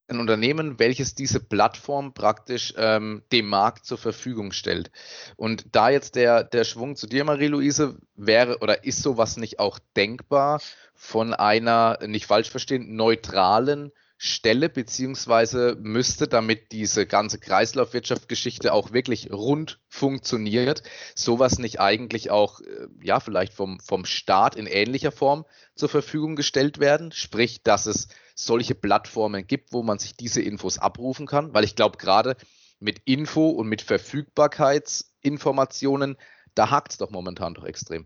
ein 0.07 0.19
Unternehmen, 0.19 0.77
welches 0.77 1.15
diese 1.15 1.39
Plattform 1.39 2.13
praktisch 2.13 2.73
ähm, 2.77 3.23
dem 3.31 3.47
Markt 3.47 3.85
zur 3.85 3.97
Verfügung 3.97 4.51
stellt. 4.51 4.91
Und 5.37 5.75
da 5.75 5.89
jetzt 5.89 6.15
der, 6.15 6.43
der 6.43 6.63
Schwung 6.65 6.95
zu 6.95 7.07
dir, 7.07 7.23
Marie-Louise, 7.23 7.97
wäre 8.15 8.59
oder 8.59 8.83
ist 8.83 9.01
sowas 9.01 9.37
nicht 9.37 9.59
auch 9.59 9.79
denkbar 9.95 10.61
von 10.93 11.33
einer, 11.33 11.99
nicht 12.05 12.25
falsch 12.25 12.49
verstehen, 12.49 12.95
neutralen 12.95 13.91
Stelle, 14.23 14.69
beziehungsweise 14.69 15.75
müsste, 15.81 16.27
damit 16.27 16.71
diese 16.71 17.07
ganze 17.07 17.39
Kreislaufwirtschaftsgeschichte 17.39 18.71
auch 18.71 18.93
wirklich 18.93 19.31
rund 19.31 19.79
funktioniert, 19.87 20.83
sowas 21.15 21.57
nicht 21.57 21.79
eigentlich 21.79 22.29
auch, 22.29 22.61
äh, 22.61 22.85
ja, 23.01 23.19
vielleicht 23.19 23.51
vom, 23.51 23.79
vom 23.79 24.05
Staat 24.05 24.55
in 24.55 24.67
ähnlicher 24.67 25.11
Form 25.11 25.47
zur 25.73 25.89
Verfügung 25.89 26.35
gestellt 26.35 26.77
werden? 26.77 27.11
Sprich, 27.11 27.63
dass 27.63 27.87
es 27.87 28.09
solche 28.35 28.75
Plattformen 28.75 29.47
gibt, 29.47 29.73
wo 29.73 29.81
man 29.81 29.97
sich 29.97 30.15
diese 30.15 30.43
Infos 30.43 30.77
abrufen 30.77 31.25
kann? 31.25 31.55
Weil 31.55 31.63
ich 31.63 31.75
glaube, 31.75 31.97
gerade 31.97 32.37
mit 32.79 33.01
Info 33.05 33.49
und 33.49 33.69
mit 33.69 33.81
Verfügbarkeitsinformationen, 33.81 36.15
da 36.53 36.69
hakt 36.69 36.91
es 36.91 36.99
doch 36.99 37.09
momentan 37.09 37.55
doch 37.55 37.63
extrem. 37.63 38.05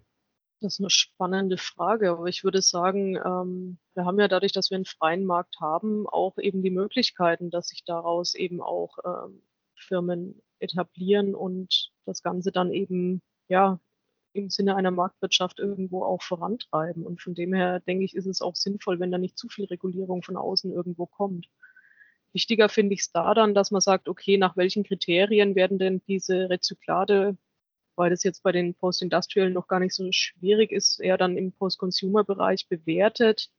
Das 0.65 0.73
ist 0.73 0.79
eine 0.79 0.89
spannende 0.89 1.57
Frage, 1.59 2.09
aber 2.09 2.25
ich 2.25 2.43
würde 2.43 2.59
sagen, 2.59 3.17
ähm, 3.23 3.77
wir 3.93 4.05
haben 4.05 4.19
ja 4.19 4.27
dadurch, 4.27 4.51
dass 4.51 4.71
wir 4.71 4.77
einen 4.77 4.85
freien 4.85 5.23
Markt 5.23 5.59
haben, 5.61 6.07
auch 6.07 6.39
eben 6.39 6.63
die 6.63 6.71
Möglichkeiten, 6.71 7.51
dass 7.51 7.67
sich 7.67 7.83
daraus 7.83 8.33
eben 8.33 8.61
auch 8.61 8.97
ähm, 9.05 9.43
Firmen 9.75 10.41
etablieren 10.57 11.35
und 11.35 11.91
das 12.05 12.23
Ganze 12.23 12.51
dann 12.51 12.73
eben 12.73 13.21
ja 13.47 13.79
im 14.33 14.49
Sinne 14.49 14.75
einer 14.75 14.89
Marktwirtschaft 14.89 15.59
irgendwo 15.59 16.03
auch 16.03 16.23
vorantreiben. 16.23 17.05
Und 17.05 17.21
von 17.21 17.35
dem 17.35 17.53
her 17.53 17.79
denke 17.81 18.03
ich, 18.03 18.15
ist 18.15 18.25
es 18.25 18.41
auch 18.41 18.55
sinnvoll, 18.55 18.99
wenn 18.99 19.11
da 19.11 19.19
nicht 19.19 19.37
zu 19.37 19.47
viel 19.49 19.65
Regulierung 19.65 20.23
von 20.23 20.35
außen 20.35 20.71
irgendwo 20.71 21.05
kommt. 21.05 21.47
Wichtiger 22.33 22.69
finde 22.69 22.95
ich 22.95 23.01
es 23.01 23.11
da 23.11 23.35
dann, 23.35 23.53
dass 23.53 23.69
man 23.69 23.81
sagt, 23.81 24.09
okay, 24.09 24.39
nach 24.39 24.57
welchen 24.57 24.83
Kriterien 24.83 25.53
werden 25.53 25.77
denn 25.77 26.01
diese 26.07 26.49
Rezyklate 26.49 27.37
weil 27.95 28.09
das 28.09 28.23
jetzt 28.23 28.43
bei 28.43 28.51
den 28.51 28.73
Post-Industrial 28.75 29.49
noch 29.49 29.67
gar 29.67 29.79
nicht 29.79 29.93
so 29.93 30.07
schwierig 30.11 30.71
ist, 30.71 30.99
eher 30.99 31.17
dann 31.17 31.37
im 31.37 31.51
Post-Consumer-Bereich 31.51 32.67
bewertet, 32.67 33.49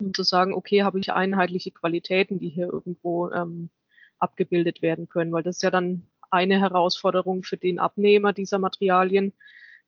um 0.00 0.12
zu 0.12 0.22
sagen, 0.22 0.52
okay, 0.54 0.82
habe 0.82 0.98
ich 0.98 1.12
einheitliche 1.12 1.70
Qualitäten, 1.70 2.38
die 2.38 2.48
hier 2.48 2.66
irgendwo 2.72 3.30
ähm, 3.30 3.70
abgebildet 4.18 4.82
werden 4.82 5.08
können, 5.08 5.32
weil 5.32 5.42
das 5.42 5.56
ist 5.56 5.62
ja 5.62 5.70
dann 5.70 6.06
eine 6.30 6.60
Herausforderung 6.60 7.42
für 7.42 7.56
den 7.56 7.78
Abnehmer 7.78 8.32
dieser 8.32 8.58
Materialien, 8.58 9.32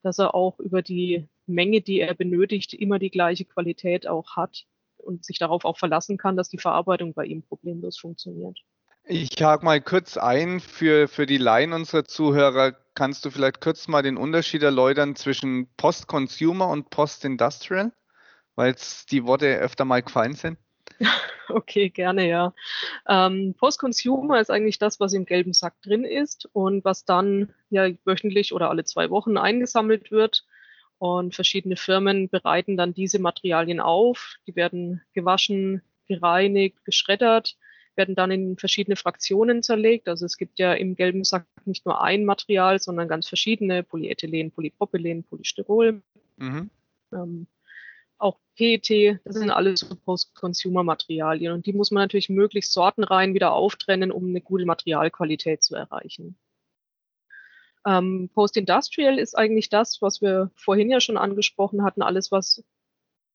dass 0.01 0.19
er 0.19 0.33
auch 0.33 0.59
über 0.59 0.81
die 0.81 1.27
Menge, 1.45 1.81
die 1.81 1.99
er 1.99 2.13
benötigt, 2.13 2.73
immer 2.73 2.99
die 2.99 3.09
gleiche 3.09 3.45
Qualität 3.45 4.07
auch 4.07 4.35
hat 4.35 4.65
und 4.97 5.25
sich 5.25 5.39
darauf 5.39 5.65
auch 5.65 5.77
verlassen 5.77 6.17
kann, 6.17 6.37
dass 6.37 6.49
die 6.49 6.57
Verarbeitung 6.57 7.13
bei 7.13 7.25
ihm 7.25 7.41
problemlos 7.41 7.97
funktioniert. 7.97 8.59
Ich 9.11 9.31
hake 9.41 9.65
mal 9.65 9.81
kurz 9.81 10.17
ein 10.17 10.59
für, 10.59 11.07
für 11.07 11.25
die 11.25 11.39
Laien 11.39 11.73
unserer 11.73 12.05
Zuhörer. 12.05 12.75
Kannst 12.93 13.25
du 13.25 13.31
vielleicht 13.31 13.59
kurz 13.59 13.87
mal 13.87 14.03
den 14.03 14.17
Unterschied 14.17 14.61
erläutern 14.61 15.15
zwischen 15.15 15.67
Post-Consumer 15.77 16.67
und 16.67 16.91
Post-Industrial? 16.91 17.91
Weil 18.53 18.75
die 19.09 19.25
Worte 19.25 19.57
öfter 19.57 19.83
mal 19.83 20.03
gefallen 20.03 20.35
sind. 20.35 20.59
Okay, 21.51 21.89
gerne, 21.89 22.29
ja. 22.29 22.53
Ähm, 23.07 23.55
Post-Consumer 23.57 24.39
ist 24.39 24.51
eigentlich 24.51 24.77
das, 24.77 24.99
was 24.99 25.13
im 25.13 25.25
gelben 25.25 25.53
Sack 25.53 25.81
drin 25.81 26.03
ist 26.03 26.47
und 26.53 26.85
was 26.85 27.05
dann 27.05 27.51
ja 27.71 27.89
wöchentlich 28.05 28.53
oder 28.53 28.69
alle 28.69 28.83
zwei 28.83 29.09
Wochen 29.09 29.35
eingesammelt 29.35 30.11
wird. 30.11 30.45
Und 30.99 31.33
verschiedene 31.33 31.75
Firmen 31.75 32.29
bereiten 32.29 32.77
dann 32.77 32.93
diese 32.93 33.17
Materialien 33.17 33.79
auf. 33.79 34.35
Die 34.45 34.55
werden 34.55 35.01
gewaschen, 35.13 35.81
gereinigt, 36.05 36.85
geschreddert 36.85 37.57
werden 37.99 38.15
dann 38.15 38.31
in 38.31 38.57
verschiedene 38.57 38.95
Fraktionen 38.95 39.61
zerlegt. 39.61 40.07
Also 40.07 40.25
es 40.25 40.37
gibt 40.37 40.57
ja 40.57 40.73
im 40.73 40.95
gelben 40.95 41.23
Sack 41.23 41.45
nicht 41.65 41.85
nur 41.85 42.01
ein 42.01 42.25
Material, 42.25 42.79
sondern 42.79 43.07
ganz 43.07 43.27
verschiedene, 43.27 43.83
Polyethylen, 43.83 44.51
Polypropylen, 44.51 45.23
Polystyrol. 45.25 46.01
Mhm. 46.37 46.69
Ähm, 47.11 47.47
auch 48.17 48.39
PET, 48.55 49.19
das 49.23 49.35
sind 49.35 49.51
alles 49.51 49.81
so 49.81 49.95
Post-Consumer-Materialien 49.95 51.53
und 51.53 51.65
die 51.65 51.73
muss 51.73 51.91
man 51.91 52.03
natürlich 52.03 52.29
möglichst 52.29 52.73
sortenrein 52.73 53.33
wieder 53.33 53.53
auftrennen, 53.53 54.11
um 54.11 54.27
eine 54.29 54.41
gute 54.41 54.65
Materialqualität 54.65 55.61
zu 55.61 55.75
erreichen. 55.75 56.37
Ähm, 57.85 58.29
Post-Industrial 58.33 59.17
ist 59.19 59.37
eigentlich 59.37 59.69
das, 59.69 60.01
was 60.01 60.21
wir 60.21 60.51
vorhin 60.55 60.89
ja 60.89 60.99
schon 60.99 61.17
angesprochen 61.17 61.83
hatten, 61.83 62.01
alles, 62.01 62.31
was 62.31 62.63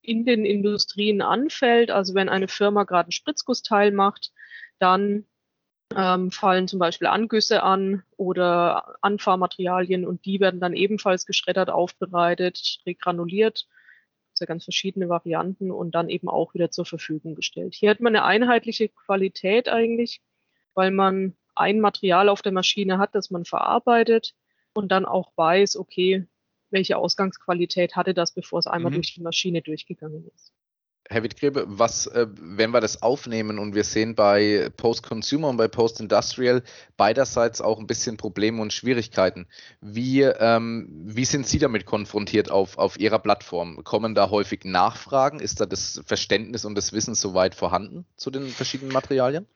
in 0.05 0.25
den 0.25 0.45
Industrien 0.45 1.23
anfällt. 1.23 1.91
Also 1.91 2.15
wenn 2.15 2.29
eine 2.29 2.49
Firma 2.49 2.85
gerade 2.85 3.11
ein 3.11 3.13
Spritzgussteil 3.13 3.93
macht, 3.93 4.33
dann 4.79 5.27
ähm, 5.97 6.31
fallen 6.31 6.69
zum 6.69 6.79
Beispiel 6.79 7.07
Angüsse 7.07 7.63
an 7.63 8.03
oder 8.17 8.97
Anfahrmaterialien 9.01 10.07
und 10.07 10.25
die 10.25 10.41
werden 10.41 10.61
dann 10.61 10.75
ebenfalls 10.75 11.27
geschreddert, 11.27 11.71
aufbereitet, 11.71 12.81
regranuliert. 12.87 13.67
Sind 14.33 14.47
ja 14.47 14.47
ganz 14.47 14.65
verschiedene 14.65 15.09
Varianten 15.09 15.71
und 15.71 15.95
dann 15.95 16.09
eben 16.09 16.29
auch 16.29 16.55
wieder 16.55 16.71
zur 16.71 16.87
Verfügung 16.87 17.35
gestellt. 17.35 17.75
Hier 17.75 17.91
hat 17.91 18.01
man 18.01 18.17
eine 18.17 18.25
einheitliche 18.25 18.89
Qualität 18.89 19.69
eigentlich, 19.69 20.23
weil 20.75 20.91
man 20.91 21.37
ein 21.55 21.81
Material 21.81 22.29
auf 22.29 22.43
der 22.43 22.53
Maschine 22.53 22.99
hat, 22.99 23.15
das 23.15 23.31
man 23.31 23.45
verarbeitet 23.45 24.35
und 24.75 24.91
dann 24.91 25.05
auch 25.05 25.33
weiß, 25.37 25.77
okay, 25.77 26.27
welche 26.75 26.99
Ausgangsqualität 26.99 27.97
hatte 27.97 28.13
das, 28.13 28.33
bevor 28.33 28.59
es 28.59 28.67
einmal 28.67 28.91
mhm. 28.91 28.97
durch 28.97 29.15
die 29.15 29.23
Maschine 29.23 29.63
durchgegangen 29.63 30.31
ist. 30.35 30.53
Herr 31.11 31.23
Wittgrebe, 31.23 31.67
was, 31.67 32.07
äh, 32.07 32.27
wenn 32.41 32.71
wir 32.71 32.81
das 32.81 33.03
aufnehmen 33.03 33.59
und 33.59 33.75
wir 33.75 33.85
sehen 33.85 34.15
bei 34.15 34.71
Post-Consumer 34.77 35.51
und 35.51 35.59
bei 35.59 35.69
Post-Industrial 35.69 36.63
beiderseits 36.97 37.61
auch 37.61 37.79
ein 37.79 37.87
bisschen 37.87 38.17
Probleme 38.17 38.63
und 38.63 38.73
Schwierigkeiten. 38.73 39.47
Wie, 39.83 40.23
ähm, 40.23 40.89
wie 41.05 41.27
sind 41.27 41.47
Sie 41.47 41.59
damit 41.59 41.85
konfrontiert 41.85 42.51
auf, 42.51 42.79
auf 42.79 42.99
Ihrer 42.99 43.19
Plattform? 43.19 43.85
Kommen 43.85 44.15
da 44.15 44.31
häufig 44.31 44.65
Nachfragen? 44.65 45.41
Ist 45.41 45.61
da 45.61 45.67
das 45.67 46.01
Verständnis 46.07 46.65
und 46.65 46.75
das 46.75 46.95
Wissen 46.95 47.15
soweit 47.15 47.55
vorhanden 47.55 48.07
zu 48.17 48.31
den 48.31 48.49
verschiedenen 48.49 48.93
Materialien? 48.93 49.47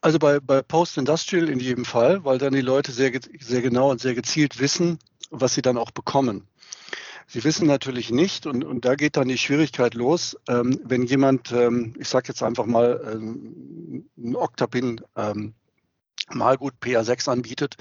Also 0.00 0.20
bei, 0.20 0.38
bei 0.38 0.62
Post-Industrial 0.62 1.48
in 1.48 1.58
jedem 1.58 1.84
Fall, 1.84 2.24
weil 2.24 2.38
dann 2.38 2.52
die 2.52 2.60
Leute 2.60 2.92
sehr, 2.92 3.10
sehr 3.40 3.62
genau 3.62 3.90
und 3.90 4.00
sehr 4.00 4.14
gezielt 4.14 4.60
wissen, 4.60 5.00
was 5.30 5.54
sie 5.54 5.62
dann 5.62 5.78
auch 5.78 5.90
bekommen. 5.90 6.46
Sie 7.26 7.44
wissen 7.44 7.66
natürlich 7.66 8.10
nicht, 8.10 8.46
und, 8.46 8.64
und 8.64 8.86
da 8.86 8.94
geht 8.94 9.18
dann 9.18 9.28
die 9.28 9.36
Schwierigkeit 9.36 9.92
los, 9.92 10.36
ähm, 10.48 10.80
wenn 10.84 11.02
jemand, 11.02 11.52
ähm, 11.52 11.94
ich 11.98 12.08
sage 12.08 12.28
jetzt 12.28 12.42
einfach 12.42 12.64
mal, 12.64 13.02
ähm, 13.12 14.08
ein 14.16 14.34
Octapin 14.34 15.02
ähm, 15.14 15.54
Malgut 16.30 16.74
PA6 16.80 17.28
anbietet. 17.28 17.76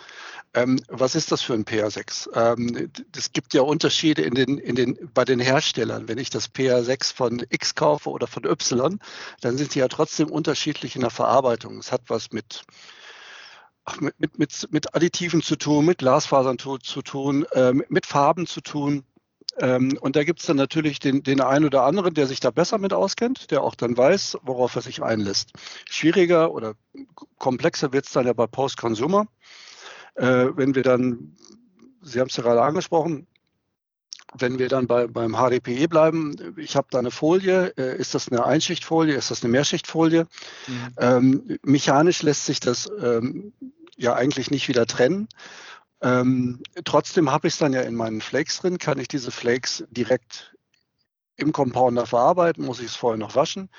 Ähm, 0.53 0.79
was 0.87 1.15
ist 1.15 1.31
das 1.31 1.41
für 1.41 1.53
ein 1.53 1.65
PA6? 1.65 2.29
Ähm, 2.35 2.91
es 3.15 3.31
gibt 3.31 3.53
ja 3.53 3.61
Unterschiede 3.61 4.21
in 4.21 4.35
den, 4.35 4.57
in 4.57 4.75
den, 4.75 5.09
bei 5.13 5.25
den 5.25 5.39
Herstellern. 5.39 6.07
Wenn 6.07 6.17
ich 6.17 6.29
das 6.29 6.53
PA6 6.53 7.13
von 7.13 7.45
X 7.49 7.75
kaufe 7.75 8.09
oder 8.09 8.27
von 8.27 8.45
Y, 8.45 8.99
dann 9.41 9.57
sind 9.57 9.71
sie 9.71 9.79
ja 9.79 9.87
trotzdem 9.87 10.29
unterschiedlich 10.29 10.95
in 10.95 11.01
der 11.01 11.09
Verarbeitung. 11.09 11.79
Es 11.79 11.91
hat 11.91 12.03
was 12.07 12.31
mit 12.31 12.63
mit, 13.99 14.37
mit, 14.37 14.67
mit, 14.71 14.95
Additiven 14.95 15.41
zu 15.41 15.55
tun, 15.55 15.85
mit 15.85 15.99
Glasfasern 15.99 16.59
zu, 16.59 16.77
zu 16.77 17.01
tun, 17.01 17.45
äh, 17.51 17.73
mit 17.73 18.05
Farben 18.05 18.47
zu 18.47 18.61
tun. 18.61 19.03
Ähm, 19.59 19.97
und 20.01 20.15
da 20.15 20.23
gibt 20.23 20.39
es 20.39 20.45
dann 20.45 20.57
natürlich 20.57 20.99
den, 20.99 21.23
den 21.23 21.41
einen 21.41 21.65
oder 21.65 21.83
anderen, 21.83 22.13
der 22.13 22.27
sich 22.27 22.39
da 22.39 22.51
besser 22.51 22.77
mit 22.77 22.93
auskennt, 22.93 23.49
der 23.51 23.63
auch 23.63 23.75
dann 23.75 23.97
weiß, 23.97 24.37
worauf 24.43 24.75
er 24.75 24.81
sich 24.81 25.01
einlässt. 25.01 25.51
Schwieriger 25.89 26.51
oder 26.51 26.75
komplexer 27.37 27.93
wird 27.93 28.05
es 28.05 28.11
dann 28.11 28.27
ja 28.27 28.33
bei 28.33 28.45
Post-Consumer. 28.45 29.27
Äh, 30.15 30.47
wenn 30.55 30.75
wir 30.75 30.83
dann, 30.83 31.35
Sie 32.01 32.19
haben 32.19 32.27
es 32.27 32.37
ja 32.37 32.43
gerade 32.43 32.61
angesprochen, 32.61 33.27
wenn 34.33 34.59
wir 34.59 34.67
dann 34.67 34.87
bei, 34.87 35.07
beim 35.07 35.35
HDPE 35.35 35.87
bleiben, 35.87 36.35
ich 36.57 36.75
habe 36.75 36.87
da 36.91 36.99
eine 36.99 37.11
Folie, 37.11 37.73
äh, 37.77 37.97
ist 37.97 38.13
das 38.13 38.29
eine 38.29 38.45
Einschichtfolie, 38.45 39.15
ist 39.15 39.31
das 39.31 39.43
eine 39.43 39.51
Mehrschichtfolie? 39.51 40.27
Mhm. 40.67 40.87
Ähm, 40.97 41.57
mechanisch 41.63 42.21
lässt 42.23 42.45
sich 42.45 42.59
das 42.59 42.89
ähm, 43.01 43.53
ja 43.97 44.13
eigentlich 44.13 44.51
nicht 44.51 44.67
wieder 44.67 44.85
trennen. 44.85 45.27
Ähm, 46.01 46.61
trotzdem 46.85 47.31
habe 47.31 47.47
ich 47.47 47.55
es 47.55 47.59
dann 47.59 47.73
ja 47.73 47.81
in 47.81 47.95
meinen 47.95 48.21
Flakes 48.21 48.59
drin, 48.59 48.77
kann 48.77 48.99
ich 48.99 49.07
diese 49.07 49.31
Flakes 49.31 49.83
direkt 49.89 50.55
im 51.37 51.51
Compounder 51.51 52.05
verarbeiten, 52.05 52.65
muss 52.65 52.79
ich 52.79 52.87
es 52.87 52.95
vorher 52.95 53.17
noch 53.17 53.35
waschen. 53.35 53.69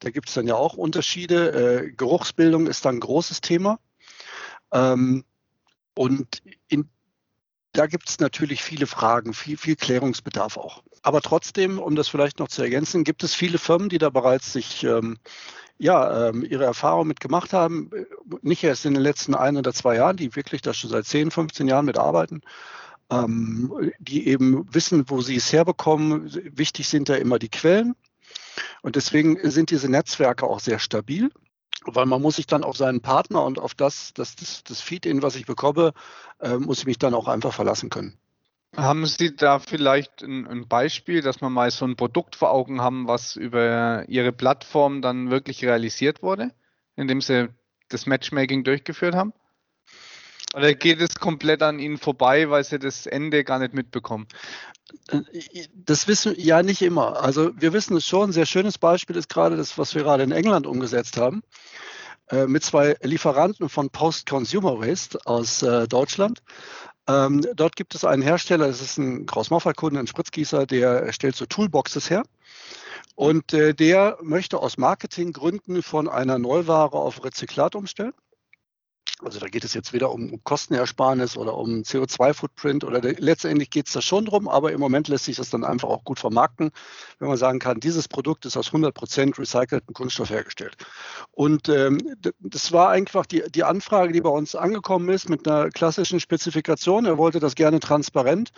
Da 0.00 0.10
gibt 0.10 0.28
es 0.28 0.34
dann 0.34 0.46
ja 0.46 0.54
auch 0.54 0.74
Unterschiede. 0.74 1.50
Äh, 1.84 1.92
Geruchsbildung 1.92 2.66
ist 2.66 2.84
dann 2.84 2.96
ein 2.96 3.00
großes 3.00 3.40
Thema. 3.40 3.78
Ähm, 4.72 5.24
und 5.94 6.42
in, 6.68 6.88
da 7.72 7.86
gibt 7.86 8.08
es 8.08 8.18
natürlich 8.18 8.62
viele 8.62 8.86
Fragen, 8.86 9.32
viel, 9.32 9.56
viel 9.56 9.76
Klärungsbedarf 9.76 10.56
auch. 10.56 10.82
Aber 11.04 11.20
trotzdem, 11.20 11.78
um 11.78 11.96
das 11.96 12.08
vielleicht 12.08 12.38
noch 12.38 12.48
zu 12.48 12.62
ergänzen, 12.62 13.04
gibt 13.04 13.24
es 13.24 13.34
viele 13.34 13.58
Firmen, 13.58 13.90
die 13.90 13.98
da 13.98 14.08
bereits 14.08 14.54
sich 14.54 14.84
ähm, 14.84 15.18
ja, 15.76 16.28
ähm, 16.30 16.42
ihre 16.42 16.64
Erfahrung 16.64 17.06
mit 17.06 17.20
gemacht 17.20 17.52
haben. 17.52 17.90
Nicht 18.40 18.64
erst 18.64 18.86
in 18.86 18.94
den 18.94 19.02
letzten 19.02 19.34
ein 19.34 19.58
oder 19.58 19.74
zwei 19.74 19.96
Jahren, 19.96 20.16
die 20.16 20.34
wirklich 20.34 20.62
da 20.62 20.72
schon 20.72 20.88
seit 20.88 21.04
10, 21.04 21.30
15 21.30 21.68
Jahren 21.68 21.84
mitarbeiten, 21.84 22.40
ähm, 23.10 23.92
die 23.98 24.26
eben 24.28 24.66
wissen, 24.72 25.04
wo 25.08 25.20
sie 25.20 25.36
es 25.36 25.52
herbekommen. 25.52 26.32
Wichtig 26.56 26.88
sind 26.88 27.10
da 27.10 27.16
immer 27.16 27.38
die 27.38 27.50
Quellen. 27.50 27.94
Und 28.80 28.96
deswegen 28.96 29.38
sind 29.50 29.70
diese 29.70 29.90
Netzwerke 29.90 30.46
auch 30.46 30.60
sehr 30.60 30.78
stabil, 30.78 31.30
weil 31.84 32.06
man 32.06 32.22
muss 32.22 32.36
sich 32.36 32.46
dann 32.46 32.64
auf 32.64 32.78
seinen 32.78 33.02
Partner 33.02 33.44
und 33.44 33.58
auf 33.58 33.74
das, 33.74 34.14
das, 34.14 34.36
das, 34.36 34.64
das 34.64 34.80
Feed-In, 34.80 35.20
was 35.20 35.36
ich 35.36 35.44
bekomme, 35.44 35.92
äh, 36.40 36.56
muss 36.56 36.78
ich 36.78 36.86
mich 36.86 36.98
dann 36.98 37.12
auch 37.12 37.28
einfach 37.28 37.52
verlassen 37.52 37.90
können. 37.90 38.18
Haben 38.76 39.06
Sie 39.06 39.36
da 39.36 39.58
vielleicht 39.58 40.22
ein, 40.22 40.46
ein, 40.46 40.68
Beispiel, 40.68 41.22
dass 41.22 41.40
wir 41.40 41.50
mal 41.50 41.70
so 41.70 41.84
ein 41.84 41.96
Produkt 41.96 42.36
vor 42.36 42.50
Augen 42.50 42.80
haben, 42.80 43.06
was 43.06 43.36
über 43.36 44.04
Ihre 44.08 44.32
Plattform 44.32 45.02
dann 45.02 45.30
wirklich 45.30 45.64
realisiert 45.64 46.22
wurde, 46.22 46.50
indem 46.96 47.20
Sie 47.20 47.48
das 47.88 48.06
Matchmaking 48.06 48.64
durchgeführt 48.64 49.14
haben? 49.14 49.32
Oder 50.54 50.74
geht 50.74 51.00
es 51.00 51.16
komplett 51.16 51.62
an 51.62 51.78
Ihnen 51.78 51.98
vorbei, 51.98 52.48
weil 52.48 52.64
Sie 52.64 52.78
das 52.78 53.06
Ende 53.06 53.44
gar 53.44 53.58
nicht 53.58 53.74
mitbekommen? 53.74 54.26
Das 55.74 56.06
wissen 56.06 56.34
ja 56.36 56.62
nicht 56.62 56.82
immer. 56.82 57.22
Also 57.22 57.50
wir 57.60 57.72
wissen 57.72 57.96
es 57.96 58.06
schon. 58.06 58.30
Ein 58.30 58.32
sehr 58.32 58.46
schönes 58.46 58.78
Beispiel 58.78 59.16
ist 59.16 59.28
gerade 59.28 59.56
das, 59.56 59.78
was 59.78 59.94
wir 59.94 60.02
gerade 60.02 60.22
in 60.22 60.32
England 60.32 60.66
umgesetzt 60.66 61.16
haben. 61.16 61.42
Äh, 62.28 62.46
mit 62.46 62.64
zwei 62.64 62.96
Lieferanten 63.02 63.68
von 63.68 63.90
Post-Consumer 63.90 64.80
Waste 64.80 65.18
aus 65.24 65.62
äh, 65.62 65.86
Deutschland. 65.88 66.42
Ähm, 67.06 67.46
dort 67.54 67.76
gibt 67.76 67.94
es 67.94 68.04
einen 68.04 68.22
Hersteller, 68.22 68.66
das 68.66 68.80
ist 68.80 68.98
ein 68.98 69.26
Kraus-Maffei-Kunde, 69.26 70.00
ein 70.00 70.06
Spritzgießer, 70.06 70.66
der 70.66 71.12
stellt 71.12 71.36
so 71.36 71.46
Toolboxes 71.46 72.08
her. 72.08 72.22
Und 73.14 73.52
äh, 73.52 73.74
der 73.74 74.18
möchte 74.22 74.58
aus 74.58 74.78
Marketinggründen 74.78 75.82
von 75.82 76.08
einer 76.08 76.38
Neuware 76.38 76.96
auf 76.96 77.24
Rezyklat 77.24 77.74
umstellen. 77.74 78.14
Also 79.22 79.38
da 79.38 79.46
geht 79.46 79.62
es 79.62 79.74
jetzt 79.74 79.92
wieder 79.92 80.10
um 80.10 80.42
Kostenersparnis 80.42 81.36
oder 81.36 81.56
um 81.56 81.82
CO2-Footprint 81.82 82.82
oder 82.82 83.00
letztendlich 83.00 83.70
geht 83.70 83.86
es 83.86 83.92
da 83.92 84.02
schon 84.02 84.24
drum, 84.24 84.48
aber 84.48 84.72
im 84.72 84.80
Moment 84.80 85.06
lässt 85.06 85.26
sich 85.26 85.36
das 85.36 85.50
dann 85.50 85.62
einfach 85.62 85.88
auch 85.88 86.02
gut 86.02 86.18
vermarkten, 86.18 86.72
wenn 87.20 87.28
man 87.28 87.36
sagen 87.36 87.60
kann, 87.60 87.78
dieses 87.78 88.08
Produkt 88.08 88.44
ist 88.44 88.56
aus 88.56 88.66
100 88.68 88.92
Prozent 88.92 89.38
recycelten 89.38 89.94
Kunststoff 89.94 90.30
hergestellt. 90.30 90.76
Und 91.30 91.68
ähm, 91.68 92.00
das 92.40 92.72
war 92.72 92.90
einfach 92.90 93.24
die, 93.24 93.44
die 93.54 93.62
Anfrage, 93.62 94.12
die 94.12 94.20
bei 94.20 94.30
uns 94.30 94.56
angekommen 94.56 95.08
ist 95.08 95.28
mit 95.28 95.46
einer 95.46 95.70
klassischen 95.70 96.18
Spezifikation. 96.18 97.06
Er 97.06 97.16
wollte 97.16 97.38
das 97.38 97.54
gerne 97.54 97.78
transparent. 97.78 98.50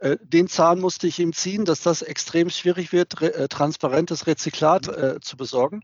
Äh, 0.00 0.18
den 0.22 0.48
Zahn 0.48 0.80
musste 0.80 1.06
ich 1.06 1.18
ihm 1.18 1.32
ziehen, 1.32 1.64
dass 1.64 1.80
das 1.80 2.02
extrem 2.02 2.50
schwierig 2.50 2.92
wird, 2.92 3.22
re, 3.22 3.34
äh, 3.34 3.48
transparentes 3.48 4.26
Rezyklat 4.26 4.88
äh, 4.88 5.20
zu 5.20 5.38
besorgen. 5.38 5.82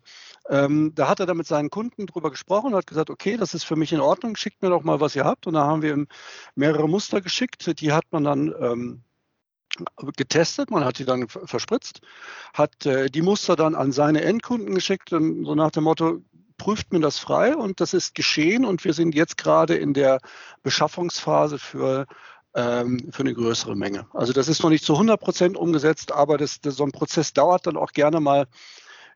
Ähm, 0.50 0.92
da 0.96 1.08
hat 1.08 1.20
er 1.20 1.26
dann 1.26 1.36
mit 1.36 1.46
seinen 1.46 1.70
Kunden 1.70 2.06
drüber 2.06 2.30
gesprochen 2.30 2.72
und 2.72 2.74
hat 2.74 2.86
gesagt, 2.86 3.08
okay, 3.08 3.36
das 3.36 3.54
ist 3.54 3.64
für 3.64 3.76
mich 3.76 3.92
in 3.92 4.00
Ordnung, 4.00 4.34
schickt 4.34 4.62
mir 4.62 4.68
doch 4.68 4.82
mal, 4.82 5.00
was 5.00 5.14
ihr 5.14 5.24
habt. 5.24 5.46
Und 5.46 5.54
da 5.54 5.64
haben 5.64 5.80
wir 5.80 5.92
ihm 5.92 6.08
mehrere 6.56 6.88
Muster 6.88 7.20
geschickt, 7.20 7.80
die 7.80 7.92
hat 7.92 8.04
man 8.10 8.24
dann 8.24 8.54
ähm, 8.60 9.02
getestet, 10.16 10.70
man 10.70 10.84
hat 10.84 10.98
die 10.98 11.04
dann 11.04 11.28
verspritzt, 11.28 12.00
hat 12.52 12.84
äh, 12.84 13.08
die 13.08 13.22
Muster 13.22 13.54
dann 13.54 13.76
an 13.76 13.92
seine 13.92 14.22
Endkunden 14.22 14.74
geschickt, 14.74 15.12
und 15.12 15.44
so 15.44 15.54
nach 15.54 15.70
dem 15.70 15.84
Motto, 15.84 16.20
prüft 16.56 16.92
mir 16.92 17.00
das 17.00 17.18
frei 17.18 17.56
und 17.56 17.80
das 17.80 17.94
ist 17.94 18.14
geschehen 18.14 18.66
und 18.66 18.84
wir 18.84 18.92
sind 18.92 19.14
jetzt 19.14 19.38
gerade 19.38 19.76
in 19.76 19.94
der 19.94 20.20
Beschaffungsphase 20.62 21.58
für 21.58 22.06
ähm, 22.54 23.10
für 23.12 23.20
eine 23.20 23.32
größere 23.32 23.76
Menge. 23.76 24.08
Also 24.12 24.32
das 24.32 24.48
ist 24.48 24.62
noch 24.62 24.70
nicht 24.70 24.84
zu 24.84 24.94
100 24.94 25.20
Prozent 25.20 25.56
umgesetzt, 25.56 26.12
aber 26.12 26.36
das, 26.36 26.60
das, 26.60 26.76
so 26.76 26.84
ein 26.84 26.92
Prozess 26.92 27.32
dauert 27.32 27.66
dann 27.66 27.76
auch 27.76 27.92
gerne 27.92 28.20
mal 28.20 28.46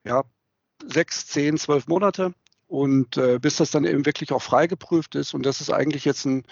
ja, 0.05 0.23
sechs, 0.87 1.27
zehn, 1.27 1.57
zwölf 1.57 1.87
Monate 1.87 2.35
und 2.69 3.17
äh, 3.17 3.39
bis 3.39 3.57
das 3.57 3.71
dann 3.71 3.85
eben 3.85 4.07
wirklich 4.07 4.33
auch 4.33 4.43
frei 4.43 4.67
geprüft 4.67 5.15
ist. 5.15 5.35
Und 5.35 5.47
das 5.47 5.61
ist 5.61 5.71
eigentlich 5.71 6.05
jetzt 6.05 6.25
ein, 6.25 6.45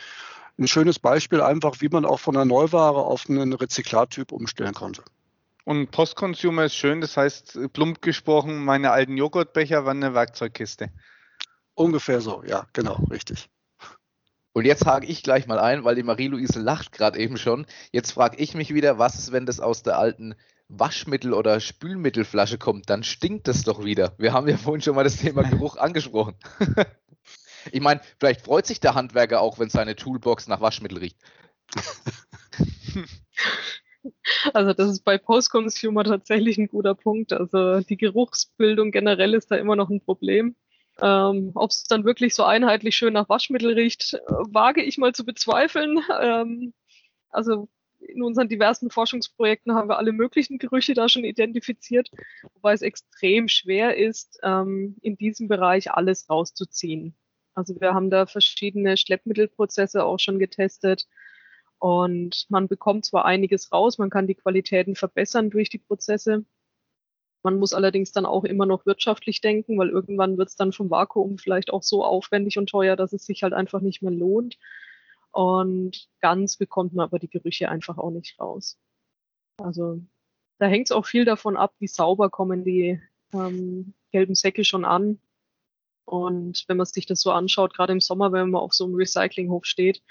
ein 0.58 0.68
schönes 0.68 0.98
Beispiel 0.98 1.40
einfach, 1.40 1.80
wie 1.80 1.88
man 1.88 2.04
auch 2.04 2.20
von 2.20 2.36
einer 2.36 2.44
Neuware 2.44 2.98
auf 2.98 3.28
einen 3.28 3.52
Rezyklattyp 3.52 4.32
umstellen 4.32 4.74
konnte. 4.74 5.02
Und 5.64 5.90
Postconsumer 5.92 6.64
ist 6.64 6.74
schön, 6.74 7.00
das 7.00 7.16
heißt, 7.16 7.58
plump 7.72 8.02
gesprochen, 8.02 8.64
meine 8.64 8.90
alten 8.90 9.16
Joghurtbecher 9.16 9.84
waren 9.84 10.02
eine 10.02 10.14
Werkzeugkiste. 10.14 10.90
Ungefähr 11.74 12.20
so, 12.20 12.42
ja, 12.44 12.66
genau, 12.72 12.98
richtig. 13.10 13.48
Und 14.52 14.66
jetzt 14.66 14.84
hake 14.84 15.06
ich 15.06 15.22
gleich 15.22 15.46
mal 15.46 15.58
ein, 15.58 15.84
weil 15.84 15.94
die 15.94 16.02
Marie-Louise 16.02 16.60
lacht 16.60 16.92
gerade 16.92 17.18
eben 17.18 17.38
schon. 17.38 17.64
Jetzt 17.90 18.12
frage 18.12 18.36
ich 18.36 18.54
mich 18.54 18.74
wieder, 18.74 18.98
was 18.98 19.18
ist, 19.18 19.32
wenn 19.32 19.46
das 19.46 19.60
aus 19.60 19.82
der 19.82 19.98
alten 19.98 20.34
Waschmittel- 20.78 21.35
oder 21.35 21.61
Spülmittelflasche 21.61 22.58
kommt, 22.58 22.88
dann 22.88 23.04
stinkt 23.04 23.46
das 23.48 23.62
doch 23.62 23.85
wieder. 23.85 24.14
Wir 24.18 24.32
haben 24.32 24.48
ja 24.48 24.56
vorhin 24.56 24.82
schon 24.82 24.94
mal 24.94 25.04
das 25.04 25.18
Thema 25.18 25.42
Geruch 25.50 25.76
angesprochen. 25.76 26.35
ich 27.72 27.80
meine, 27.80 28.00
vielleicht 28.18 28.42
freut 28.42 28.66
sich 28.66 28.80
der 28.80 28.94
Handwerker 28.94 29.40
auch, 29.40 29.58
wenn 29.58 29.68
seine 29.68 29.96
Toolbox 29.96 30.48
nach 30.48 30.61
Waschmittel 30.61 30.98
riecht. 30.98 31.18
Also 34.52 34.72
das 34.72 34.90
ist 34.90 35.04
bei 35.04 35.16
Post-Consumer 35.16 36.02
tatsächlich 36.02 36.58
ein 36.58 36.66
guter 36.66 36.96
Punkt. 36.96 37.32
Also 37.32 37.78
die 37.80 37.96
Geruchsbildung 37.96 38.90
generell 38.90 39.32
ist 39.32 39.52
da 39.52 39.54
immer 39.54 39.76
noch 39.76 39.90
ein 39.90 40.00
Problem. 40.00 40.56
Ähm, 41.00 41.52
Ob 41.54 41.70
es 41.70 41.85
dann 41.85 42.04
wirklich 42.04 42.35
so 42.35 42.42
einheitlich 42.42 42.96
schön 42.96 43.12
nach 43.12 43.28
Waschmittel 43.28 43.74
riecht, 43.74 44.14
wage 44.26 44.82
ich 44.82 44.98
mal 44.98 45.12
zu 45.12 45.24
bezweifeln. 45.24 46.00
Ähm, 46.20 46.74
also 47.30 47.68
in 48.08 48.22
unseren 48.22 48.48
diversen 48.48 48.90
Forschungsprojekten 48.90 49.74
haben 49.74 49.88
wir 49.88 49.98
alle 49.98 50.12
möglichen 50.12 50.58
Gerüche 50.58 50.94
da 50.94 51.08
schon 51.08 51.24
identifiziert, 51.24 52.10
wobei 52.54 52.72
es 52.72 52.82
extrem 52.82 53.48
schwer 53.48 53.96
ist, 53.96 54.38
ähm, 54.42 54.96
in 55.02 55.16
diesem 55.16 55.48
Bereich 55.48 55.90
alles 55.92 56.28
rauszuziehen. 56.28 57.14
Also 57.54 57.80
wir 57.80 57.94
haben 57.94 58.10
da 58.10 58.26
verschiedene 58.26 58.96
Schleppmittelprozesse 58.96 60.04
auch 60.04 60.18
schon 60.18 60.38
getestet 60.38 61.06
und 61.78 62.46
man 62.48 62.68
bekommt 62.68 63.04
zwar 63.04 63.24
einiges 63.24 63.72
raus, 63.72 63.98
man 63.98 64.08
kann 64.08 64.26
die 64.26 64.36
Qualitäten 64.36 64.94
verbessern 64.94 65.50
durch 65.50 65.68
die 65.68 65.78
Prozesse. 65.78 66.44
Man 67.42 67.58
muss 67.58 67.74
allerdings 67.74 68.12
dann 68.12 68.24
auch 68.24 68.44
immer 68.44 68.66
noch 68.66 68.86
wirtschaftlich 68.86 69.40
denken, 69.40 69.76
weil 69.78 69.88
irgendwann 69.88 70.38
wird 70.38 70.48
es 70.48 70.54
dann 70.54 70.72
vom 70.72 70.90
Vakuum 70.90 71.38
vielleicht 71.38 71.72
auch 71.72 71.82
so 71.82 72.04
aufwendig 72.04 72.56
und 72.56 72.68
teuer, 72.68 72.94
dass 72.94 73.12
es 73.12 73.26
sich 73.26 73.42
halt 73.42 73.52
einfach 73.52 73.80
nicht 73.80 74.00
mehr 74.00 74.12
lohnt. 74.12 74.58
Und 75.32 76.08
ganz 76.20 76.56
bekommt 76.56 76.92
man 76.92 77.04
aber 77.04 77.18
die 77.18 77.30
Gerüche 77.30 77.68
einfach 77.68 77.98
auch 77.98 78.10
nicht 78.10 78.38
raus. 78.38 78.78
Also 79.56 80.00
da 80.58 80.66
hängt 80.66 80.88
es 80.88 80.92
auch 80.92 81.06
viel 81.06 81.24
davon 81.24 81.56
ab, 81.56 81.74
wie 81.78 81.88
sauber 81.88 82.30
kommen 82.30 82.64
die 82.64 83.00
ähm, 83.32 83.94
gelben 84.12 84.34
Säcke 84.34 84.64
schon 84.64 84.84
an. 84.84 85.18
Und 86.04 86.64
wenn 86.68 86.76
man 86.76 86.86
sich 86.86 87.06
das 87.06 87.20
so 87.20 87.32
anschaut, 87.32 87.74
gerade 87.74 87.92
im 87.92 88.00
Sommer, 88.00 88.32
wenn 88.32 88.50
man 88.50 88.60
auf 88.60 88.74
so 88.74 88.84
einem 88.84 88.94
Recyclinghof 88.94 89.64
steht, 89.64 90.02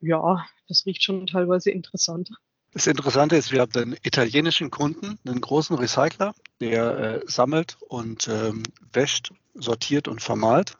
ja, 0.00 0.44
das 0.68 0.86
riecht 0.86 1.02
schon 1.02 1.26
teilweise 1.26 1.70
interessant. 1.70 2.30
Das 2.72 2.86
Interessante 2.86 3.36
ist, 3.36 3.52
wir 3.52 3.60
haben 3.60 3.74
einen 3.74 3.96
italienischen 4.02 4.70
Kunden, 4.70 5.18
einen 5.26 5.42
großen 5.42 5.76
Recycler, 5.76 6.34
der 6.60 6.98
äh, 6.98 7.20
sammelt 7.26 7.76
und 7.88 8.28
ähm, 8.28 8.62
wäscht, 8.92 9.32
sortiert 9.54 10.08
und 10.08 10.22
vermahlt. 10.22 10.78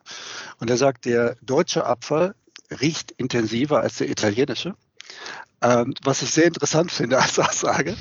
Und 0.58 0.70
er 0.70 0.78
sagt, 0.78 1.04
der 1.04 1.36
deutsche 1.42 1.84
Abfall 1.84 2.34
riecht 2.80 3.12
intensiver 3.12 3.80
als 3.80 3.96
der 3.96 4.10
italienische. 4.10 4.74
Ähm, 5.60 5.94
was 6.02 6.22
ich 6.22 6.32
sehr 6.32 6.46
interessant 6.46 6.90
finde 6.90 7.18
als 7.20 7.38
Aussage. 7.38 7.96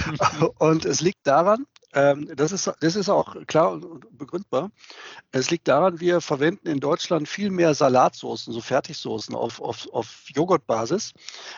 und 0.58 0.84
es 0.86 1.00
liegt 1.00 1.26
daran, 1.26 1.66
ähm, 1.94 2.26
das, 2.34 2.52
ist, 2.52 2.72
das 2.80 2.96
ist 2.96 3.10
auch 3.10 3.36
klar 3.46 3.72
und 3.72 4.16
begründbar. 4.16 4.70
Es 5.30 5.50
liegt 5.50 5.68
daran, 5.68 6.00
wir 6.00 6.22
verwenden 6.22 6.68
in 6.68 6.80
Deutschland 6.80 7.28
viel 7.28 7.50
mehr 7.50 7.74
Salatsoßen, 7.74 8.52
so 8.52 8.60
Fertigsoßen 8.62 9.34
auf, 9.34 9.60
auf, 9.60 9.88
auf 9.92 10.24
Joghurtbasis. 10.28 11.12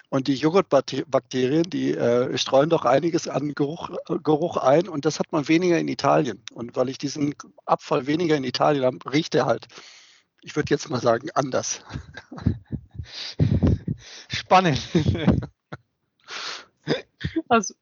Und 0.09 0.27
die 0.27 0.35
Joghurtbakterien, 0.35 1.63
die 1.65 1.93
äh, 1.93 2.37
streuen 2.37 2.69
doch 2.71 2.85
einiges 2.85 3.29
an 3.29 3.55
Geruch, 3.55 3.91
Geruch 4.25 4.57
ein 4.57 4.89
und 4.89 5.05
das 5.05 5.21
hat 5.21 5.31
man 5.31 5.47
weniger 5.47 5.79
in 5.79 5.87
Italien. 5.87 6.43
Und 6.53 6.75
weil 6.75 6.89
ich 6.89 6.99
diesen 6.99 7.37
Abfall 7.65 8.09
weniger 8.09 8.37
in 8.37 8.45
Italien 8.45 8.85
habe, 8.85 8.99
riecht 9.13 9.37
er 9.37 9.47
halt 9.47 9.69
ich 10.45 10.55
würde 10.55 10.71
jetzt 10.71 10.89
mal 10.91 11.01
sagen, 11.01 11.31
anders. 11.35 11.83
Spannend. 14.29 14.81
Also, 17.49 17.75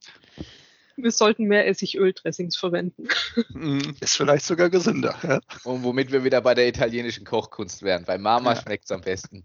wir 0.97 1.11
sollten 1.11 1.45
mehr 1.45 1.67
Essigöl-Dressings 1.67 2.57
verwenden. 2.57 3.09
Mhm. 3.51 3.97
Ist 4.01 4.17
vielleicht 4.17 4.45
sogar 4.45 4.71
gesünder. 4.71 5.17
Ja? 5.23 5.41
Und 5.65 5.83
womit 5.83 6.13
wir 6.13 6.23
wieder 6.23 6.41
bei 6.41 6.55
der 6.55 6.69
italienischen 6.69 7.25
Kochkunst 7.25 7.83
wären. 7.83 8.05
Bei 8.05 8.19
Mama 8.19 8.55
ja. 8.55 8.61
schmeckt 8.61 8.85
es 8.85 8.93
am 8.93 9.01
besten. 9.01 9.43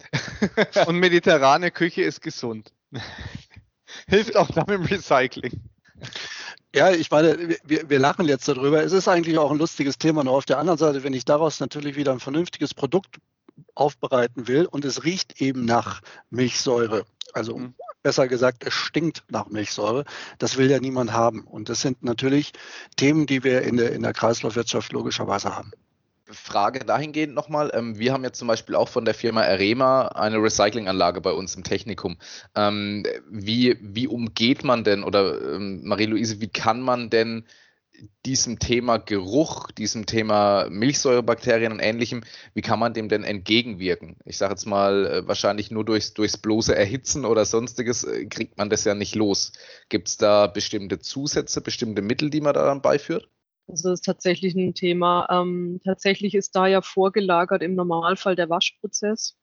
Und 0.85 0.99
mediterrane 0.99 1.71
Küche 1.71 2.03
ist 2.03 2.21
gesund. 2.21 2.71
Hilft 4.07 4.35
auch 4.35 4.51
dann 4.51 4.69
im 4.69 4.83
Recycling. 4.83 5.59
Ja, 6.77 6.91
ich 6.91 7.09
meine, 7.09 7.57
wir, 7.63 7.89
wir 7.89 7.97
lachen 7.97 8.27
jetzt 8.27 8.47
darüber. 8.47 8.83
Es 8.83 8.91
ist 8.91 9.07
eigentlich 9.07 9.39
auch 9.39 9.49
ein 9.49 9.57
lustiges 9.57 9.97
Thema. 9.97 10.23
Nur 10.23 10.33
auf 10.33 10.45
der 10.45 10.59
anderen 10.59 10.77
Seite, 10.77 11.03
wenn 11.03 11.13
ich 11.13 11.25
daraus 11.25 11.59
natürlich 11.59 11.95
wieder 11.95 12.11
ein 12.11 12.19
vernünftiges 12.19 12.75
Produkt 12.75 13.17
aufbereiten 13.73 14.47
will 14.47 14.67
und 14.67 14.85
es 14.85 15.03
riecht 15.03 15.41
eben 15.41 15.65
nach 15.65 16.01
Milchsäure, 16.29 17.05
also 17.33 17.57
mhm. 17.57 17.73
besser 18.03 18.27
gesagt, 18.27 18.63
es 18.63 18.75
stinkt 18.75 19.23
nach 19.27 19.47
Milchsäure, 19.47 20.05
das 20.37 20.57
will 20.57 20.69
ja 20.69 20.79
niemand 20.79 21.13
haben. 21.13 21.47
Und 21.47 21.69
das 21.69 21.81
sind 21.81 22.03
natürlich 22.03 22.51
Themen, 22.95 23.25
die 23.25 23.43
wir 23.43 23.63
in 23.63 23.77
der, 23.77 23.93
in 23.93 24.03
der 24.03 24.13
Kreislaufwirtschaft 24.13 24.93
logischerweise 24.93 25.55
haben. 25.55 25.71
Frage 26.29 26.79
dahingehend 26.79 27.33
nochmal. 27.33 27.71
Ähm, 27.73 27.97
wir 27.97 28.13
haben 28.13 28.23
jetzt 28.23 28.39
zum 28.39 28.47
Beispiel 28.47 28.75
auch 28.75 28.89
von 28.89 29.05
der 29.05 29.13
Firma 29.13 29.41
Arema 29.41 30.07
eine 30.09 30.37
Recyclinganlage 30.37 31.21
bei 31.21 31.31
uns 31.31 31.55
im 31.55 31.63
Technikum. 31.63 32.17
Ähm, 32.55 33.03
wie, 33.29 33.77
wie 33.81 34.07
umgeht 34.07 34.63
man 34.63 34.83
denn 34.83 35.03
oder 35.03 35.55
ähm, 35.55 35.81
Marie-Louise, 35.83 36.41
wie 36.41 36.49
kann 36.49 36.81
man 36.81 37.09
denn 37.09 37.45
diesem 38.25 38.59
Thema 38.59 38.97
Geruch, 38.97 39.71
diesem 39.71 40.05
Thema 40.05 40.67
Milchsäurebakterien 40.69 41.71
und 41.71 41.79
ähnlichem, 41.79 42.23
wie 42.53 42.61
kann 42.61 42.79
man 42.79 42.93
dem 42.93 43.09
denn 43.09 43.23
entgegenwirken? 43.23 44.17
Ich 44.25 44.37
sage 44.37 44.53
jetzt 44.53 44.65
mal, 44.65 45.07
äh, 45.07 45.27
wahrscheinlich 45.27 45.71
nur 45.71 45.85
durchs, 45.85 46.13
durchs 46.13 46.37
bloße 46.37 46.75
Erhitzen 46.75 47.25
oder 47.25 47.45
sonstiges 47.45 48.03
äh, 48.03 48.25
kriegt 48.25 48.57
man 48.57 48.69
das 48.69 48.83
ja 48.83 48.93
nicht 48.93 49.15
los. 49.15 49.53
Gibt 49.89 50.09
es 50.09 50.17
da 50.17 50.47
bestimmte 50.47 50.99
Zusätze, 50.99 51.61
bestimmte 51.61 52.01
Mittel, 52.01 52.29
die 52.29 52.41
man 52.41 52.53
da 52.53 52.65
dann 52.65 52.81
beiführt? 52.81 53.29
Also 53.67 53.89
das 53.89 53.99
ist 53.99 54.05
tatsächlich 54.05 54.55
ein 54.55 54.73
Thema. 54.73 55.27
Ähm, 55.29 55.81
tatsächlich 55.83 56.35
ist 56.35 56.55
da 56.55 56.67
ja 56.67 56.81
vorgelagert 56.81 57.61
im 57.61 57.75
Normalfall 57.75 58.35
der 58.35 58.49
Waschprozess. 58.49 59.35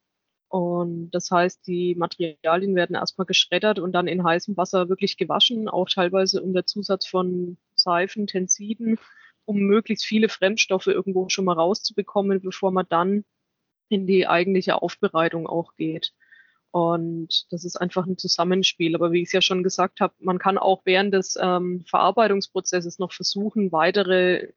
Und 0.48 1.10
das 1.10 1.30
heißt, 1.30 1.66
die 1.66 1.94
Materialien 1.96 2.76
werden 2.76 2.96
erstmal 2.96 3.26
geschreddert 3.26 3.78
und 3.80 3.92
dann 3.92 4.06
in 4.08 4.24
heißem 4.24 4.56
Wasser 4.56 4.88
wirklich 4.88 5.16
gewaschen, 5.16 5.68
auch 5.68 5.88
teilweise 5.88 6.42
unter 6.42 6.64
Zusatz 6.66 7.06
von 7.06 7.58
Seifen, 7.74 8.26
Tensiden, 8.26 8.98
um 9.46 9.58
möglichst 9.60 10.06
viele 10.06 10.28
Fremdstoffe 10.28 10.86
irgendwo 10.86 11.28
schon 11.28 11.44
mal 11.46 11.54
rauszubekommen, 11.54 12.40
bevor 12.40 12.70
man 12.72 12.86
dann 12.88 13.24
in 13.88 14.06
die 14.06 14.26
eigentliche 14.28 14.80
Aufbereitung 14.82 15.46
auch 15.46 15.74
geht. 15.76 16.14
Und 16.74 17.46
das 17.52 17.64
ist 17.64 17.76
einfach 17.76 18.04
ein 18.04 18.18
Zusammenspiel. 18.18 18.96
Aber 18.96 19.12
wie 19.12 19.22
ich 19.22 19.28
es 19.28 19.32
ja 19.32 19.40
schon 19.40 19.62
gesagt 19.62 20.00
habe, 20.00 20.12
man 20.18 20.40
kann 20.40 20.58
auch 20.58 20.82
während 20.84 21.14
des 21.14 21.38
ähm, 21.40 21.84
Verarbeitungsprozesses 21.86 22.98
noch 22.98 23.12
versuchen, 23.12 23.70
weitere 23.70 24.48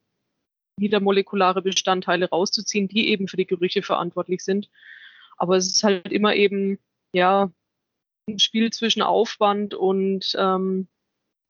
niedermolekulare 0.79 1.61
Bestandteile 1.61 2.27
rauszuziehen, 2.27 2.87
die 2.87 3.09
eben 3.09 3.27
für 3.27 3.37
die 3.37 3.45
Gerüche 3.45 3.83
verantwortlich 3.83 4.43
sind. 4.43 4.71
Aber 5.37 5.57
es 5.57 5.67
ist 5.67 5.83
halt 5.83 6.11
immer 6.11 6.33
eben, 6.33 6.79
ja, 7.13 7.51
ein 8.27 8.39
Spiel 8.39 8.73
zwischen 8.73 9.03
Aufwand 9.03 9.75
und 9.75 10.33
ähm, 10.39 10.87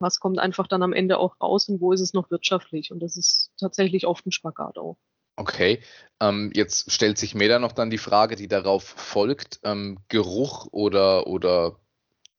was 0.00 0.20
kommt 0.20 0.38
einfach 0.38 0.66
dann 0.66 0.82
am 0.82 0.92
Ende 0.92 1.16
auch 1.16 1.40
raus 1.40 1.70
und 1.70 1.80
wo 1.80 1.94
ist 1.94 2.02
es 2.02 2.12
noch 2.12 2.30
wirtschaftlich. 2.30 2.92
Und 2.92 3.00
das 3.00 3.16
ist 3.16 3.52
tatsächlich 3.58 4.06
oft 4.06 4.26
ein 4.26 4.32
Spagat 4.32 4.76
auch. 4.76 4.98
Okay, 5.38 5.80
ähm, 6.18 6.50
jetzt 6.52 6.90
stellt 6.90 7.16
sich 7.16 7.36
mir 7.36 7.48
da 7.48 7.60
noch 7.60 7.70
dann 7.70 7.90
die 7.90 7.98
Frage, 7.98 8.34
die 8.34 8.48
darauf 8.48 8.82
folgt, 8.82 9.60
ähm, 9.62 9.98
Geruch 10.08 10.66
oder, 10.72 11.28
oder 11.28 11.76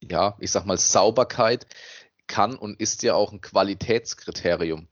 ja, 0.02 0.36
ich 0.38 0.50
sag 0.50 0.66
mal 0.66 0.76
Sauberkeit 0.76 1.66
kann 2.26 2.56
und 2.56 2.78
ist 2.78 3.02
ja 3.02 3.14
auch 3.14 3.32
ein 3.32 3.40
Qualitätskriterium. 3.40 4.86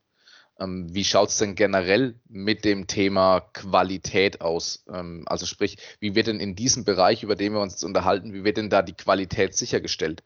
Ähm, 0.59 0.87
wie 0.95 1.05
schaut 1.05 1.29
es 1.29 1.37
denn 1.37 1.55
generell 1.55 2.19
mit 2.31 2.65
dem 2.65 2.87
Thema 2.87 3.41
Qualität 3.53 4.41
aus? 4.41 4.87
Ähm, 4.91 5.25
also 5.27 5.45
sprich, 5.45 5.77
wie 6.01 6.15
wird 6.15 6.29
denn 6.29 6.41
in 6.41 6.57
diesem 6.57 6.85
Bereich, 6.85 7.23
über 7.23 7.37
den 7.37 7.53
wir 7.53 7.61
uns 7.61 7.75
jetzt 7.75 7.85
unterhalten, 7.85 8.33
wie 8.33 8.43
wird 8.43 8.57
denn 8.57 8.71
da 8.71 8.81
die 8.81 8.95
Qualität 8.95 9.55
sichergestellt? 9.55 10.23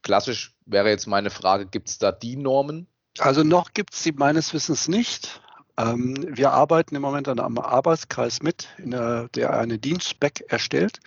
Klassisch 0.00 0.56
wäre 0.64 0.88
jetzt 0.88 1.06
meine 1.06 1.28
Frage, 1.28 1.66
gibt 1.66 1.90
es 1.90 1.98
da 1.98 2.10
die 2.10 2.36
Normen? 2.36 2.86
Also 3.18 3.44
noch 3.44 3.74
gibt 3.74 3.92
es 3.92 4.02
sie 4.02 4.12
meines 4.12 4.54
Wissens 4.54 4.88
nicht. 4.88 5.42
Ähm, 5.78 6.26
wir 6.28 6.50
arbeiten 6.52 6.96
im 6.96 7.02
Moment 7.02 7.28
an 7.28 7.38
einem 7.38 7.58
Arbeitskreis 7.58 8.42
mit, 8.42 8.68
der, 8.78 9.28
der 9.28 9.56
eine 9.56 9.78
Dienstspec 9.78 10.44
erstellt. 10.48 10.98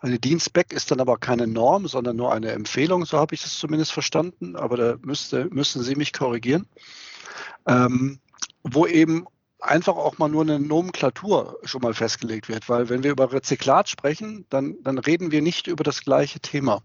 Eine 0.00 0.20
Dienstspec 0.20 0.72
ist 0.72 0.90
dann 0.90 1.00
aber 1.00 1.18
keine 1.18 1.48
Norm, 1.48 1.88
sondern 1.88 2.16
nur 2.16 2.32
eine 2.32 2.52
Empfehlung, 2.52 3.04
so 3.04 3.18
habe 3.18 3.34
ich 3.34 3.44
es 3.44 3.58
zumindest 3.58 3.92
verstanden, 3.92 4.54
aber 4.54 4.76
da 4.76 4.94
müsste, 5.02 5.46
müssen 5.46 5.82
Sie 5.82 5.96
mich 5.96 6.12
korrigieren, 6.12 6.66
ähm, 7.66 8.20
wo 8.62 8.86
eben 8.86 9.26
einfach 9.58 9.96
auch 9.96 10.18
mal 10.18 10.28
nur 10.28 10.42
eine 10.42 10.60
Nomenklatur 10.60 11.58
schon 11.64 11.80
mal 11.80 11.94
festgelegt 11.94 12.48
wird, 12.48 12.68
weil 12.68 12.88
wenn 12.88 13.02
wir 13.02 13.10
über 13.10 13.32
Rezyklat 13.32 13.88
sprechen, 13.88 14.46
dann, 14.50 14.76
dann 14.82 14.98
reden 14.98 15.32
wir 15.32 15.42
nicht 15.42 15.66
über 15.66 15.82
das 15.82 16.02
gleiche 16.02 16.38
Thema 16.38 16.82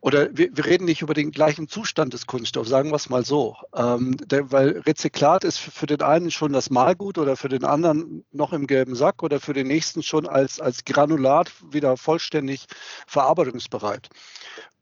oder 0.00 0.28
wir, 0.36 0.56
wir, 0.56 0.64
reden 0.64 0.86
nicht 0.86 1.02
über 1.02 1.12
den 1.12 1.30
gleichen 1.30 1.68
Zustand 1.68 2.14
des 2.14 2.26
Kunststoffs, 2.26 2.70
sagen 2.70 2.90
wir 2.90 2.96
es 2.96 3.10
mal 3.10 3.24
so. 3.24 3.56
Ähm, 3.74 4.16
der, 4.16 4.50
weil 4.50 4.78
Rezyklat 4.80 5.44
ist 5.44 5.58
für, 5.58 5.70
für, 5.70 5.86
den 5.86 6.00
einen 6.00 6.30
schon 6.30 6.52
das 6.52 6.70
Malgut 6.70 7.18
oder 7.18 7.36
für 7.36 7.50
den 7.50 7.64
anderen 7.64 8.24
noch 8.32 8.54
im 8.54 8.66
gelben 8.66 8.94
Sack 8.94 9.22
oder 9.22 9.40
für 9.40 9.52
den 9.52 9.66
nächsten 9.66 10.02
schon 10.02 10.26
als, 10.26 10.58
als 10.58 10.84
Granulat 10.84 11.52
wieder 11.70 11.98
vollständig 11.98 12.66
verarbeitungsbereit. 13.06 14.08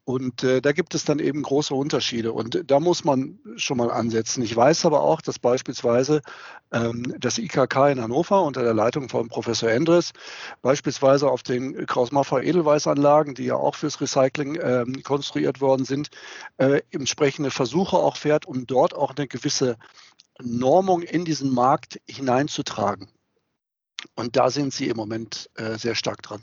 Und 0.09 0.43
äh, 0.43 0.59
da 0.59 0.71
gibt 0.71 0.95
es 0.95 1.05
dann 1.05 1.19
eben 1.19 1.43
große 1.43 1.75
Unterschiede. 1.75 2.33
Und 2.33 2.63
da 2.65 2.79
muss 2.79 3.03
man 3.03 3.37
schon 3.57 3.77
mal 3.77 3.91
ansetzen. 3.91 4.41
Ich 4.41 4.55
weiß 4.55 4.87
aber 4.87 5.03
auch, 5.03 5.21
dass 5.21 5.37
beispielsweise 5.37 6.23
ähm, 6.71 7.13
das 7.19 7.37
IKK 7.37 7.91
in 7.91 8.01
Hannover 8.01 8.41
unter 8.41 8.63
der 8.63 8.73
Leitung 8.73 9.07
von 9.07 9.27
Professor 9.27 9.69
Endres 9.69 10.13
beispielsweise 10.63 11.29
auf 11.29 11.43
den 11.43 11.85
Kraus-Maffei 11.85 12.41
Edelweißanlagen, 12.41 13.35
die 13.35 13.43
ja 13.43 13.53
auch 13.57 13.75
fürs 13.75 14.01
Recycling 14.01 14.57
ähm, 14.59 15.03
konstruiert 15.03 15.61
worden 15.61 15.85
sind, 15.85 16.09
äh, 16.57 16.81
entsprechende 16.89 17.51
Versuche 17.51 17.97
auch 17.97 18.17
fährt, 18.17 18.47
um 18.47 18.65
dort 18.65 18.95
auch 18.95 19.15
eine 19.15 19.27
gewisse 19.27 19.77
Normung 20.41 21.03
in 21.03 21.23
diesen 21.23 21.53
Markt 21.53 22.01
hineinzutragen. 22.09 23.09
Und 24.15 24.37
da 24.37 24.49
sind 24.49 24.73
sie 24.73 24.87
im 24.87 24.97
Moment 24.97 25.51
äh, 25.53 25.77
sehr 25.77 25.93
stark 25.93 26.23
dran. 26.23 26.41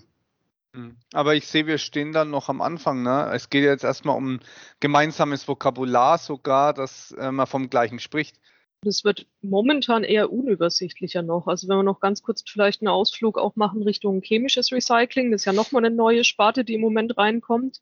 Hm. 0.77 0.97
Aber 1.15 1.35
ich 1.35 1.47
sehe, 1.47 1.67
wir 1.67 1.79
stehen 1.79 2.13
dann 2.13 2.31
noch 2.31 2.51
am 2.51 2.61
Anfang. 2.61 3.03
Ne? 3.03 3.31
Es 3.35 3.49
geht 3.49 3.65
jetzt 3.65 3.83
erstmal 3.83 4.17
um 4.17 4.41
gemeinsames 4.79 5.49
Vokabular 5.49 6.19
sogar, 6.19 6.75
dass 6.75 7.13
äh, 7.13 7.33
man 7.33 7.47
vom 7.47 7.71
gleichen 7.71 7.99
spricht. 7.99 8.39
Das 8.83 9.03
wird 9.03 9.27
momentan 9.41 10.05
eher 10.05 10.31
unübersichtlicher 10.31 11.23
noch. 11.23 11.47
Also 11.47 11.67
wenn 11.67 11.79
wir 11.79 11.83
noch 11.83 11.99
ganz 11.99 12.23
kurz 12.23 12.45
vielleicht 12.47 12.83
einen 12.83 12.89
Ausflug 12.89 13.39
auch 13.39 13.57
machen 13.57 13.83
Richtung 13.83 14.21
chemisches 14.21 14.71
Recycling, 14.71 15.33
das 15.33 15.41
ist 15.43 15.45
ja 15.47 15.55
nochmal 15.55 15.85
eine 15.85 15.97
neue 15.97 16.25
Sparte, 16.25 16.63
die 16.63 16.75
im 16.75 16.83
Moment 16.83 17.17
reinkommt. 17.17 17.81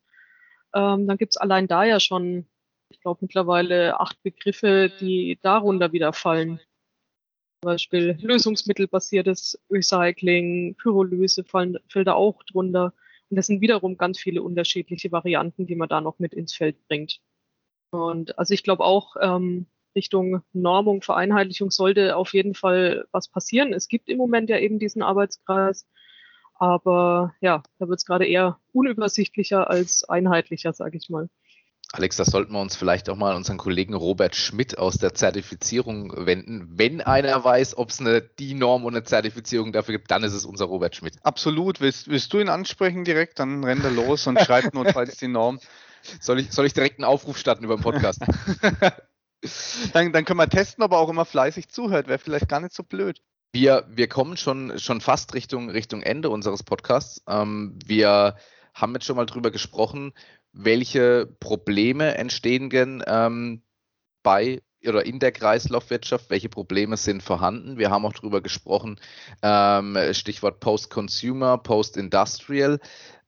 Ähm, 0.73 1.09
dann 1.09 1.19
gibt 1.19 1.33
es 1.33 1.37
allein 1.37 1.67
da 1.67 1.85
ja 1.85 1.99
schon, 1.99 2.47
ich 2.91 3.01
glaube, 3.01 3.19
mittlerweile 3.23 3.99
acht 3.99 4.23
Begriffe, 4.23 4.91
die 5.01 5.39
darunter 5.43 5.93
wieder 5.93 6.13
fallen. 6.13 6.61
Zum 7.65 7.73
Beispiel 7.73 8.19
lösungsmittelbasiertes 8.21 9.59
Recycling, 9.71 10.75
Pyrolyse 10.75 11.45
fallen, 11.45 11.79
fällt 11.89 12.09
da 12.09 12.13
auch 12.13 12.43
drunter. 12.43 12.93
Und 13.31 13.39
das 13.39 13.47
sind 13.47 13.63
wiederum 13.63 13.97
ganz 13.97 14.19
viele 14.19 14.43
unterschiedliche 14.43 15.11
Varianten, 15.13 15.65
die 15.65 15.75
man 15.75 15.89
da 15.89 16.03
noch 16.03 16.19
mit 16.19 16.35
ins 16.35 16.55
Feld 16.55 16.77
bringt. 16.89 17.23
Und 17.91 18.39
also 18.39 18.53
ich 18.53 18.65
glaube 18.65 18.85
auch, 18.85 19.17
ähm, 19.19 19.65
Richtung 19.97 20.43
Normung, 20.53 21.01
Vereinheitlichung 21.01 21.71
sollte 21.71 22.17
auf 22.17 22.35
jeden 22.35 22.53
Fall 22.53 23.07
was 23.13 23.29
passieren. 23.29 23.73
Es 23.73 23.89
gibt 23.89 24.11
im 24.11 24.19
Moment 24.19 24.51
ja 24.51 24.59
eben 24.59 24.79
diesen 24.79 25.01
Arbeitskreis, 25.03 25.89
aber 26.57 27.35
ja, 27.41 27.63
da 27.79 27.89
wird 27.89 27.99
es 27.99 28.05
gerade 28.05 28.27
eher 28.27 28.61
unübersichtlicher 28.73 29.71
als 29.71 30.05
einheitlicher, 30.05 30.75
sage 30.75 30.99
ich 30.99 31.09
mal. 31.09 31.31
Alex, 31.95 32.17
da 32.17 32.25
sollten 32.25 32.53
wir 32.53 32.61
uns 32.61 32.75
vielleicht 32.75 33.09
auch 33.09 33.15
mal 33.15 33.37
unseren 33.37 33.57
Kollegen 33.57 33.95
Robert 33.95 34.35
Schmidt 34.35 34.79
aus 34.79 34.97
der 34.99 35.15
Zertifizierung 35.15 36.27
wenden. 36.27 36.67
Wenn 36.73 37.01
einer 37.01 37.45
weiß, 37.45 37.79
ob 37.79 37.91
es 37.91 38.01
eine 38.01 38.21
DIN-Norm 38.21 38.85
und 38.85 38.97
eine 38.97 39.05
Zertifizierung 39.05 39.71
dafür 39.71 39.93
gibt, 39.93 40.11
dann 40.11 40.25
ist 40.25 40.33
es 40.33 40.45
unser 40.45 40.65
Robert 40.65 40.97
Schmidt. 40.97 41.15
Absolut. 41.23 41.81
Willst, 41.81 42.09
willst 42.09 42.33
du 42.33 42.41
ihn 42.41 42.49
ansprechen 42.49 43.05
direkt? 43.05 43.39
Dann 43.39 43.63
rennt 43.63 43.85
er 43.85 43.93
los 43.93 44.27
und 44.27 44.41
schreibt 44.45 44.75
notfalls 44.75 45.19
die 45.19 45.29
Norm. 45.29 45.61
Soll 46.19 46.41
ich, 46.41 46.51
soll 46.51 46.67
ich 46.67 46.73
direkt 46.73 46.99
einen 46.99 47.05
Aufruf 47.05 47.39
starten 47.39 47.63
über 47.63 47.77
den 47.77 47.83
Podcast? 47.83 48.21
dann, 49.93 50.13
dann 50.13 50.25
können 50.25 50.41
wir 50.41 50.49
testen, 50.49 50.83
ob 50.83 50.91
er 50.91 50.99
auch 50.99 51.09
immer 51.09 51.25
fleißig 51.25 51.69
zuhört. 51.69 52.09
Wäre 52.09 52.19
vielleicht 52.19 52.49
gar 52.49 52.59
nicht 52.59 52.75
so 52.75 52.83
blöd. 52.83 53.21
Wir, 53.53 53.87
wir 53.89 54.09
kommen 54.09 54.37
schon, 54.37 54.81
schon 54.81 55.01
fast 55.01 55.33
Richtung, 55.35 55.71
Richtung 55.71 56.03
Ende 56.03 56.29
unseres 56.29 56.65
Podcasts. 56.65 57.23
Ähm, 57.29 57.79
wir 57.87 58.35
haben 58.75 58.95
jetzt 58.95 59.05
schon 59.05 59.15
mal 59.15 59.27
drüber 59.27 59.53
gesprochen, 59.53 60.13
welche 60.55 61.27
Probleme 61.41 62.17
entstehen 62.17 62.71
denn 62.71 63.03
ähm, 63.07 63.63
bei 64.23 64.63
oder 64.87 65.05
in 65.07 65.19
der 65.19 65.33
Kreislaufwirtschaft, 65.33 66.31
welche 66.31 66.49
Probleme 66.49 66.97
sind 66.97 67.23
vorhanden. 67.23 67.79
Wir 67.79 67.91
haben 67.91 68.05
auch 68.05 68.13
darüber 68.13 68.41
gesprochen, 68.41 69.01
ähm, 69.43 69.97
Stichwort 70.13 70.61
Post-Consumer, 70.61 71.59
Post-Industrial. 71.59 72.79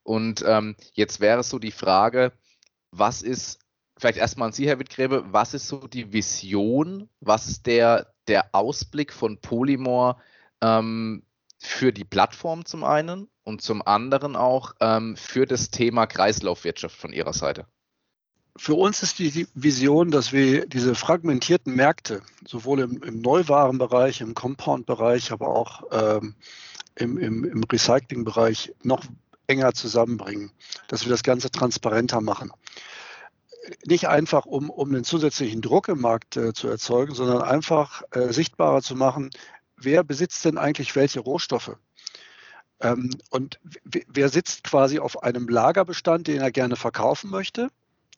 Und 0.03 0.45
ähm, 0.47 0.77
jetzt 0.93 1.21
wäre 1.21 1.43
so 1.43 1.59
die 1.59 1.73
Frage, 1.73 2.33
was 2.91 3.23
ist, 3.23 3.59
vielleicht 3.99 4.19
erstmal 4.19 4.49
an 4.49 4.53
Sie, 4.53 4.69
Herr 4.69 4.79
Wittgräbe, 4.79 5.25
was 5.33 5.55
ist 5.55 5.67
so 5.67 5.87
die 5.87 6.13
Vision, 6.13 7.09
was 7.21 7.49
ist 7.49 7.67
der, 7.67 8.13
der 8.29 8.55
Ausblick 8.55 9.13
von 9.13 9.41
Polymor 9.41 10.21
ähm, 10.61 11.26
für 11.67 11.93
die 11.93 12.05
Plattform 12.05 12.65
zum 12.65 12.85
einen 12.85 13.29
und 13.45 13.63
zum 13.63 13.83
anderen 13.87 14.37
auch 14.37 14.75
ähm, 14.81 15.17
für 15.17 15.47
das 15.47 15.71
Thema 15.71 16.07
Kreislaufwirtschaft 16.07 16.97
von 16.97 17.13
Ihrer 17.13 17.33
Seite? 17.33 17.67
für 18.57 18.75
uns 18.75 19.03
ist 19.03 19.19
die 19.19 19.47
Vision, 19.55 20.11
dass 20.11 20.33
wir 20.33 20.67
diese 20.67 20.95
fragmentierten 20.95 21.75
Märkte, 21.75 22.23
sowohl 22.47 22.81
im, 22.81 23.03
im 23.03 23.21
Neuwarenbereich, 23.21 24.21
im 24.21 24.35
Compound-Bereich, 24.35 25.31
aber 25.33 25.49
auch 25.49 25.83
ähm, 25.93 26.35
im, 26.95 27.19
im, 27.19 27.45
im 27.45 27.65
Recycling-Bereich 27.65 28.73
noch 28.83 29.05
enger 29.47 29.75
zusammenbringen, 29.75 30.51
dass 30.89 31.05
wir 31.05 31.11
das 31.11 31.23
Ganze 31.23 31.51
transparenter 31.51 32.21
machen. 32.21 32.51
Nicht 33.85 34.09
einfach, 34.09 34.47
um, 34.47 34.71
um 34.71 34.89
einen 34.89 35.05
zusätzlichen 35.05 35.61
Druck 35.61 35.89
im 35.89 36.01
Markt 36.01 36.37
äh, 36.37 36.53
zu 36.53 36.69
erzeugen, 36.69 37.15
sondern 37.15 37.43
einfach 37.43 38.03
äh, 38.13 38.33
sichtbarer 38.33 38.81
zu 38.81 38.95
machen, 38.95 39.31
wer 39.77 40.05
besitzt 40.05 40.45
denn 40.45 40.59
eigentlich 40.59 40.95
welche 40.97 41.21
Rohstoffe? 41.21 41.77
Ähm, 42.81 43.11
und 43.31 43.59
wer 43.85 44.29
sitzt 44.29 44.65
quasi 44.65 44.99
auf 44.99 45.23
einem 45.23 45.49
Lagerbestand, 45.49 46.27
den 46.27 46.41
er 46.41 46.51
gerne 46.51 46.77
verkaufen 46.77 47.31
möchte? 47.31 47.69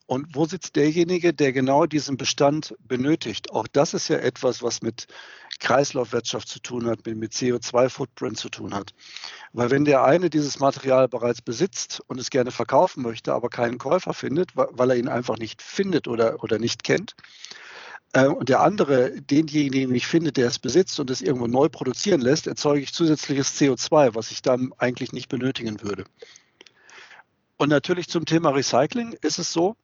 Und 0.07 0.35
wo 0.35 0.47
sitzt 0.47 0.77
derjenige, 0.77 1.35
der 1.35 1.53
genau 1.53 1.85
diesen 1.85 2.17
Bestand 2.17 2.75
benötigt? 2.81 3.51
Auch 3.53 3.67
das 3.69 3.93
ist 3.93 4.09
ja 4.09 4.17
etwas, 4.17 4.63
was 4.63 4.81
mit 4.81 5.07
Kreislaufwirtschaft 5.61 6.49
zu 6.49 6.61
tun 6.61 6.87
hat, 6.87 7.05
mit, 7.07 7.33
CO2-Footprint 7.33 8.39
zu 8.39 8.49
tun 8.49 8.75
hat. 8.75 8.95
Weil 9.53 9.71
wenn 9.71 9.85
der 9.85 10.05
eine 10.05 10.31
dieses 10.31 10.61
Material 10.61 11.09
bereits 11.09 11.43
besitzt 11.43 12.01
und 12.07 12.19
es 12.19 12.31
gerne 12.31 12.53
verkaufen 12.53 13.03
möchte, 13.03 13.35
aber 13.35 13.51
keinen 13.51 13.77
Käufer 13.77 14.15
findet, 14.15 14.53
weil 14.55 14.91
er 14.91 14.97
ihn 14.97 15.09
einfach 15.09 15.37
nicht 15.37 15.61
findet 15.61 16.09
oder, 16.09 16.43
oder 16.43 16.59
nicht 16.59 16.85
kennt, 16.85 17.15
und 18.15 18.49
der 18.49 18.61
andere 18.61 19.21
denjenigen 19.21 19.93
nicht 19.93 20.07
findet, 20.07 20.39
der 20.39 20.47
es 20.47 20.59
besitzt 20.59 20.99
und 20.99 21.11
es 21.11 21.21
irgendwo 21.21 21.47
neu 21.47 21.69
produzieren 21.69 22.21
lässt, 22.21 22.47
erzeuge 22.47 22.81
ich 22.81 22.95
zusätzliches 22.95 23.61
CO2, 23.61 24.15
was 24.15 24.31
ich 24.31 24.41
dann 24.41 24.73
eigentlich 24.79 25.13
nicht 25.13 25.29
benötigen 25.29 25.83
würde. 25.83 26.05
Und 27.59 27.69
natürlich 27.69 28.09
zum 28.09 28.25
Thema 28.25 28.51
Recycling 28.51 29.15
ist 29.21 29.39
es 29.39 29.53
so, 29.53 29.77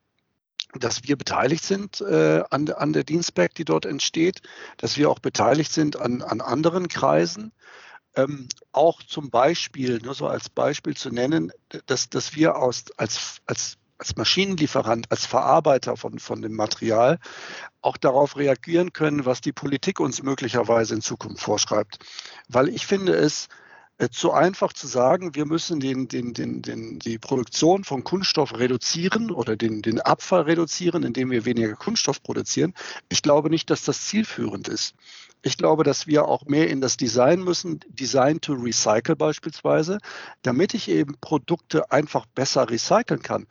dass 0.72 1.04
wir 1.04 1.16
beteiligt 1.16 1.64
sind 1.64 2.00
äh, 2.00 2.42
an, 2.50 2.68
an, 2.70 2.92
der 2.92 3.04
Dienstback, 3.04 3.54
die 3.54 3.64
dort 3.64 3.84
entsteht, 3.84 4.42
dass 4.76 4.96
wir 4.96 5.10
auch 5.10 5.18
beteiligt 5.18 5.72
sind 5.72 5.96
an, 5.96 6.22
an 6.22 6.40
anderen 6.40 6.88
Kreisen. 6.88 7.52
Ähm, 8.16 8.48
auch 8.72 9.02
zum 9.02 9.30
Beispiel, 9.30 10.00
nur 10.02 10.14
so 10.14 10.28
als 10.28 10.48
Beispiel 10.48 10.96
zu 10.96 11.10
nennen, 11.10 11.52
dass, 11.86 12.08
dass 12.10 12.34
wir 12.36 12.56
aus, 12.56 12.84
als, 12.96 13.40
als, 13.46 13.76
als 13.98 14.16
Maschinenlieferant, 14.16 15.10
als 15.10 15.26
Verarbeiter 15.26 15.96
von, 15.96 16.18
von 16.18 16.42
dem 16.42 16.54
Material 16.54 17.18
auch 17.80 17.96
darauf 17.96 18.36
reagieren 18.36 18.92
können, 18.92 19.24
was 19.24 19.40
die 19.40 19.52
Politik 19.52 20.00
uns 20.00 20.22
möglicherweise 20.22 20.94
in 20.94 21.00
Zukunft 21.00 21.42
vorschreibt. 21.42 21.98
Weil 22.48 22.68
ich 22.68 22.86
finde 22.86 23.14
es 23.14 23.48
äh, 23.98 24.08
zu 24.08 24.32
einfach 24.32 24.72
zu 24.72 24.88
sagen, 24.88 25.36
wir 25.36 25.46
müssen 25.46 25.78
den, 25.78 26.08
den, 26.08 26.34
den, 26.34 26.62
den, 26.62 26.98
die 26.98 27.18
Produktion 27.18 27.84
von 27.84 28.02
Kunststoff 28.02 28.58
reduzieren 28.58 29.30
oder 29.30 29.56
den, 29.56 29.82
den 29.82 30.00
Abfall 30.00 30.42
reduzieren, 30.42 31.04
indem 31.04 31.30
wir 31.30 31.44
weniger 31.44 31.74
Kunststoff 31.76 32.20
produzieren. 32.20 32.74
Ich 33.08 33.22
glaube 33.22 33.50
nicht, 33.50 33.70
dass 33.70 33.84
das 33.84 34.06
zielführend 34.06 34.66
ist. 34.66 34.94
Ich 35.46 35.58
glaube, 35.58 35.84
dass 35.84 36.06
wir 36.06 36.26
auch 36.26 36.46
mehr 36.46 36.70
in 36.70 36.80
das 36.80 36.96
Design 36.96 37.40
müssen, 37.40 37.80
Design 37.88 38.40
to 38.40 38.54
Recycle 38.54 39.14
beispielsweise, 39.14 39.98
damit 40.40 40.72
ich 40.72 40.88
eben 40.88 41.18
Produkte 41.20 41.92
einfach 41.92 42.24
besser 42.24 42.70
recyceln 42.70 43.20
kann. 43.20 43.46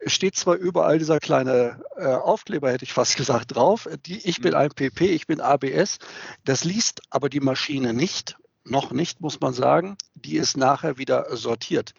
Es 0.00 0.12
steht 0.12 0.34
zwar 0.34 0.56
überall 0.56 0.98
dieser 0.98 1.20
kleine 1.20 1.84
äh, 1.96 2.06
Aufkleber, 2.06 2.72
hätte 2.72 2.84
ich 2.84 2.92
fast 2.92 3.16
gesagt, 3.16 3.54
drauf, 3.54 3.88
die, 4.06 4.18
ich 4.28 4.40
bin 4.40 4.54
mhm. 4.54 4.56
ein 4.56 4.70
PP, 4.70 5.06
ich 5.06 5.28
bin 5.28 5.40
ABS, 5.40 5.98
das 6.44 6.64
liest 6.64 7.02
aber 7.10 7.28
die 7.28 7.38
Maschine 7.38 7.94
nicht 7.94 8.36
noch 8.70 8.92
nicht, 8.92 9.20
muss 9.20 9.40
man 9.40 9.52
sagen. 9.52 9.96
Die 10.14 10.36
ist 10.36 10.56
nachher 10.56 10.98
wieder 10.98 11.36
sortiert. 11.36 11.92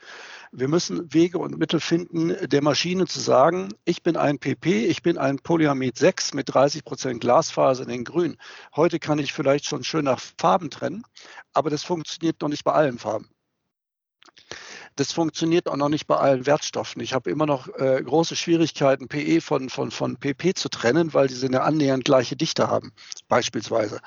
Wir 0.51 0.67
müssen 0.67 1.13
Wege 1.13 1.39
und 1.39 1.57
Mittel 1.57 1.79
finden, 1.79 2.35
der 2.49 2.63
Maschine 2.63 3.05
zu 3.05 3.19
sagen, 3.19 3.73
ich 3.85 4.01
bin 4.01 4.15
ein 4.15 4.39
PP, 4.39 4.85
ich 4.85 5.01
bin 5.01 5.17
ein 5.17 5.39
Polyamid 5.39 5.97
6 5.97 6.33
mit 6.33 6.53
30 6.53 6.85
Prozent 6.85 7.21
Glasfaser 7.21 7.87
in 7.87 8.05
Grün. 8.05 8.37
Heute 8.75 8.99
kann 8.99 9.19
ich 9.19 9.33
vielleicht 9.33 9.65
schon 9.65 9.83
schön 9.83 10.05
nach 10.05 10.19
Farben 10.37 10.69
trennen, 10.69 11.03
aber 11.53 11.69
das 11.69 11.83
funktioniert 11.83 12.41
noch 12.41 12.49
nicht 12.49 12.63
bei 12.63 12.71
allen 12.71 12.97
Farben. 12.97 13.29
Das 14.97 15.13
funktioniert 15.13 15.69
auch 15.69 15.77
noch 15.77 15.89
nicht 15.89 16.07
bei 16.07 16.17
allen 16.17 16.47
Wertstoffen. 16.47 17.01
Ich 17.01 17.13
habe 17.13 17.29
immer 17.29 17.45
noch 17.45 17.67
äh, 17.75 18.01
große 18.03 18.35
Schwierigkeiten, 18.35 19.07
PE 19.07 19.41
von, 19.41 19.69
von, 19.69 19.91
von 19.91 20.17
PP 20.17 20.55
zu 20.55 20.69
trennen, 20.69 21.13
weil 21.13 21.27
diese 21.27 21.45
eine 21.45 21.61
annähernd 21.61 22.03
gleiche 22.03 22.35
Dichte 22.35 22.67
haben, 22.67 22.91
beispielsweise. 23.27 23.99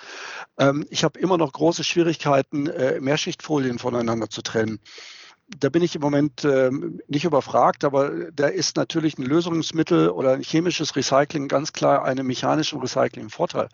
Ähm, 0.59 0.85
ich 0.91 1.05
habe 1.05 1.19
immer 1.21 1.39
noch 1.39 1.53
große 1.53 1.85
Schwierigkeiten, 1.85 2.67
äh, 2.67 3.01
Mehrschichtfolien 3.01 3.79
voneinander 3.79 4.29
zu 4.29 4.43
trennen 4.43 4.81
da 5.59 5.69
bin 5.69 5.83
ich 5.83 5.95
im 5.95 6.01
Moment 6.01 6.45
äh, 6.45 6.71
nicht 7.09 7.25
überfragt, 7.25 7.85
aber 7.85 8.31
da 8.33 8.47
ist 8.47 8.77
natürlich 8.77 9.19
ein 9.19 9.25
Lösungsmittel 9.25 10.11
oder 10.11 10.33
ein 10.33 10.43
chemisches 10.43 10.95
Recycling 10.97 11.49
ganz 11.49 11.73
klar 11.73 12.05
einem 12.05 12.27
mechanischen 12.27 12.81
Recycling 12.81 13.31
Vorteil. 13.31 13.69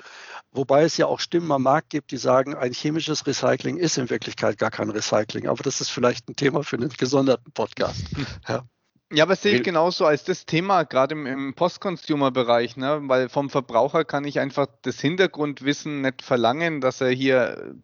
Wobei 0.53 0.85
es 0.85 0.97
ja 0.97 1.07
auch 1.07 1.21
Stimmen 1.21 1.53
am 1.53 1.63
Markt 1.63 1.91
gibt, 1.91 2.11
die 2.11 2.17
sagen, 2.17 2.55
ein 2.55 2.73
chemisches 2.73 3.27
Recycling 3.27 3.77
ist 3.77 3.99
in 3.99 4.09
Wirklichkeit 4.09 4.59
gar 4.59 4.71
kein 4.71 4.91
Recycling. 4.91 5.49
Aber 5.49 5.63
das 5.63 5.81
ist 5.81 5.91
vielleicht 5.91 6.29
ein 6.29 6.37
Thema 6.37 6.63
für 6.63 6.77
einen 6.77 6.89
gesonderten 6.91 7.53
Podcast. 7.53 8.05
Ja. 8.49 8.65
Ja, 9.13 9.23
aber 9.23 9.37
sehe 9.37 9.55
ich 9.55 9.63
genauso 9.63 10.05
als 10.05 10.25
das 10.25 10.47
Thema, 10.47 10.83
gerade 10.83 11.15
im, 11.15 11.27
im 11.27 11.55
Post-Consumer-Bereich, 11.55 12.77
ne? 12.77 13.03
weil 13.05 13.29
vom 13.29 13.51
Verbraucher 13.51 14.05
kann 14.05 14.25
ich 14.25 14.41
einfach 14.41 14.67
das 14.83 15.01
Hintergrundwissen 15.01 16.01
nicht 16.01 16.23
verlangen, 16.23 16.81
dass 16.81 17.01
er 17.01 17.11
hier 17.11 17.77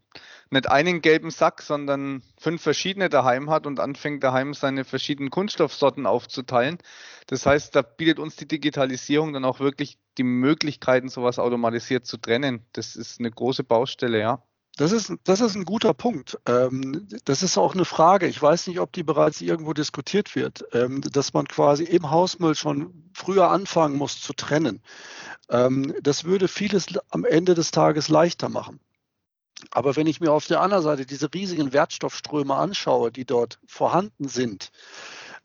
nicht 0.53 0.71
einen 0.71 1.03
gelben 1.03 1.31
Sack, 1.31 1.63
sondern 1.63 2.23
fünf 2.39 2.63
verschiedene 2.63 3.09
daheim 3.09 3.51
hat 3.51 3.67
und 3.67 3.81
anfängt 3.81 4.23
daheim 4.23 4.55
seine 4.55 4.85
verschiedenen 4.85 5.31
Kunststoffsorten 5.31 6.07
aufzuteilen. 6.07 6.79
Das 7.27 7.47
heißt, 7.47 7.75
da 7.75 7.83
bietet 7.83 8.19
uns 8.19 8.37
die 8.37 8.47
Digitalisierung 8.47 9.33
dann 9.33 9.45
auch 9.45 9.61
wirklich 9.61 9.99
die 10.19 10.25
Möglichkeiten, 10.25 11.09
sowas 11.09 11.39
automatisiert 11.39 12.07
zu 12.07 12.19
trennen. 12.19 12.67
Das 12.73 12.97
ist 12.97 13.19
eine 13.19 13.31
große 13.31 13.65
Baustelle, 13.65 14.21
ja. 14.21 14.43
Das 14.79 14.91
ist, 14.91 15.13
das 15.25 15.41
ist 15.43 15.55
ein 15.55 15.67
guter 15.67 15.93
Punkt. 15.93 16.39
Ähm, 16.47 17.07
das 17.25 17.43
ist 17.43 17.59
auch 17.59 17.75
eine 17.75 17.85
Frage. 17.85 18.27
Ich 18.27 18.41
weiß 18.41 18.69
nicht, 18.69 18.81
ob 18.81 18.93
die 18.93 19.03
bereits 19.03 19.43
irgendwo 19.43 19.75
diskutiert 19.75 20.35
wird, 20.35 20.65
ähm, 20.73 21.03
dass 21.03 21.35
man 21.35 21.47
quasi 21.47 21.85
im 21.85 22.11
Hausmüll 22.11 22.55
schon 22.55 23.11
früher 23.13 23.51
anfangen 23.51 23.97
muss 23.97 24.21
zu 24.21 24.33
trennen. 24.33 24.83
Ähm, 25.51 25.95
das 26.03 26.25
würde 26.25 26.49
vieles 26.49 26.87
am 27.11 27.25
Ende 27.27 27.55
des 27.55 27.71
Tages 27.71 28.09
leichter 28.09 28.49
machen. 28.49 28.81
Aber 29.71 29.97
wenn 29.97 30.07
ich 30.07 30.21
mir 30.21 30.33
auf 30.33 30.47
der 30.47 30.61
anderen 30.61 30.83
Seite 30.83 31.07
diese 31.07 31.33
riesigen 31.33 31.73
Wertstoffströme 31.73 32.55
anschaue, 32.55 33.13
die 33.13 33.25
dort 33.25 33.59
vorhanden 33.67 34.29
sind, 34.29 34.71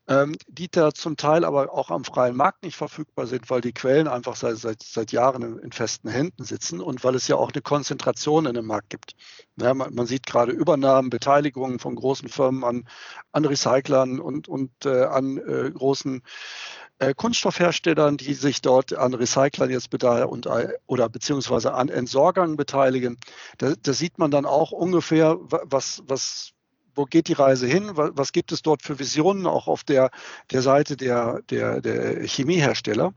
ähm, 0.08 0.36
die 0.48 0.70
da 0.70 0.94
zum 0.94 1.18
Teil 1.18 1.44
aber 1.44 1.74
auch 1.74 1.92
am 1.92 2.06
freien 2.06 2.36
Markt 2.36 2.64
nicht 2.64 2.78
verfügbar 2.78 3.28
sind, 3.28 3.50
weil 3.50 3.62
die 3.62 3.74
Quellen 3.74 4.08
einfach 4.08 4.36
seit, 4.36 4.58
seit, 4.58 4.82
seit 4.82 5.12
Jahren 5.12 5.60
in, 5.60 5.72
festen 5.72 6.10
Händen 6.10 6.46
sitzen 6.46 6.80
und 6.80 7.04
weil 7.04 7.16
es 7.16 7.28
ja 7.28 7.36
auch 7.36 7.52
eine 7.52 7.62
Konzentration 7.62 8.46
in 8.46 8.54
dem 8.54 8.66
Markt 8.66 8.90
gibt. 8.90 9.16
Ja, 9.58 9.74
man, 9.74 9.94
man, 9.94 10.06
sieht 10.06 10.26
gerade 10.26 10.54
Übernahmen, 10.54 11.10
Beteiligungen 11.10 11.80
von 11.80 11.96
großen 11.96 12.30
Firmen 12.30 12.64
an, 12.64 12.88
an 13.34 13.46
Recyclern 13.46 14.20
und, 14.20 14.48
und 14.48 14.72
äh, 14.86 15.04
an 15.04 15.38
äh, 15.38 15.72
großen 15.72 16.22
Kunststoffherstellern, 17.00 18.18
die 18.18 18.34
sich 18.34 18.62
dort 18.62 18.94
an 18.94 19.14
Recyclern 19.14 19.70
jetzt 19.70 19.94
und, 19.94 20.46
äh, 20.48 20.74
oder 20.88 21.10
beziehungsweise 21.10 21.74
an 21.74 21.90
Entsorgern 21.90 22.56
beteiligen. 22.56 23.18
Da, 23.60 23.74
da 23.82 23.94
sieht 23.94 24.18
man 24.18 24.32
dann 24.32 24.46
auch 24.46 24.72
ungefähr, 24.72 25.38
was, 25.40 26.02
was, 26.08 26.54
wo 26.96 27.06
geht 27.06 27.28
die 27.28 27.34
Reise 27.34 27.68
hin? 27.68 27.92
Was, 27.94 28.12
was 28.14 28.32
gibt 28.32 28.52
es 28.52 28.64
dort 28.64 28.82
für 28.82 28.98
Visionen 28.98 29.46
auch 29.46 29.68
auf 29.68 29.84
der, 29.84 30.10
der 30.52 30.64
Seite 30.64 30.98
der, 30.98 31.42
der, 31.50 31.82
der 31.82 32.26
Chemiehersteller 32.26 33.14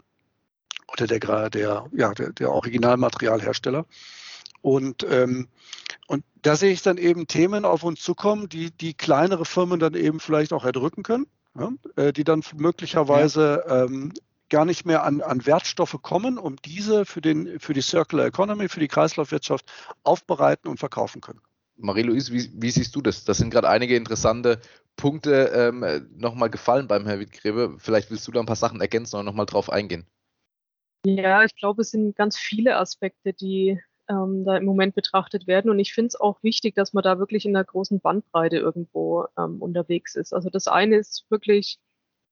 oder 0.92 1.06
der, 1.06 1.48
der, 1.48 1.86
ja, 1.92 2.12
der, 2.12 2.32
der 2.32 2.52
Originalmaterialhersteller? 2.52 3.86
Und, 4.60 5.06
ähm, 5.08 5.48
und 6.06 6.22
da 6.42 6.54
sehe 6.54 6.72
ich 6.72 6.82
dann 6.82 6.98
eben 6.98 7.28
Themen 7.28 7.64
auf 7.64 7.82
uns 7.82 8.02
zukommen, 8.02 8.50
die, 8.50 8.72
die 8.72 8.92
kleinere 8.92 9.46
Firmen 9.46 9.80
dann 9.80 9.94
eben 9.94 10.20
vielleicht 10.20 10.52
auch 10.52 10.66
erdrücken 10.66 11.02
können 11.02 11.26
ja, 11.58 11.70
äh, 11.96 12.12
die 12.12 12.24
dann 12.24 12.42
möglicherweise 12.56 13.64
ja. 13.66 13.84
ähm, 13.84 14.12
gar 14.48 14.64
nicht 14.64 14.84
mehr 14.84 15.04
an, 15.04 15.20
an 15.20 15.46
Wertstoffe 15.46 15.96
kommen, 16.02 16.38
um 16.38 16.56
diese 16.56 17.04
für, 17.04 17.20
den, 17.20 17.60
für 17.60 17.72
die 17.72 17.80
Circular 17.80 18.26
Economy, 18.26 18.68
für 18.68 18.80
die 18.80 18.88
Kreislaufwirtschaft 18.88 19.70
aufbereiten 20.02 20.68
und 20.68 20.78
verkaufen 20.78 21.20
können. 21.20 21.40
Marie-Louise, 21.76 22.32
wie, 22.32 22.50
wie, 22.54 22.70
siehst 22.70 22.94
du 22.94 23.00
das? 23.00 23.24
Das 23.24 23.38
sind 23.38 23.50
gerade 23.50 23.68
einige 23.68 23.96
interessante 23.96 24.60
Punkte 24.96 25.50
ähm, 25.54 26.10
nochmal 26.16 26.50
gefallen 26.50 26.88
beim 26.88 27.06
Herrn 27.06 27.20
Wittgrebe. 27.20 27.76
Vielleicht 27.78 28.10
willst 28.10 28.26
du 28.28 28.32
da 28.32 28.40
ein 28.40 28.46
paar 28.46 28.56
Sachen 28.56 28.80
ergänzen 28.80 29.16
und 29.16 29.24
nochmal 29.24 29.46
drauf 29.46 29.70
eingehen. 29.70 30.06
Ja, 31.06 31.42
ich 31.44 31.56
glaube, 31.56 31.80
es 31.80 31.90
sind 31.90 32.14
ganz 32.16 32.36
viele 32.36 32.76
Aspekte, 32.76 33.32
die 33.32 33.80
ähm, 34.10 34.44
da 34.44 34.56
im 34.56 34.64
Moment 34.64 34.94
betrachtet 34.94 35.46
werden. 35.46 35.70
Und 35.70 35.78
ich 35.78 35.94
finde 35.94 36.08
es 36.08 36.20
auch 36.20 36.42
wichtig, 36.42 36.74
dass 36.74 36.92
man 36.92 37.04
da 37.04 37.18
wirklich 37.18 37.46
in 37.46 37.56
einer 37.56 37.64
großen 37.64 38.00
Bandbreite 38.00 38.56
irgendwo 38.58 39.26
ähm, 39.38 39.62
unterwegs 39.62 40.16
ist. 40.16 40.32
Also 40.32 40.50
das 40.50 40.66
eine 40.68 40.96
ist 40.96 41.26
wirklich, 41.30 41.78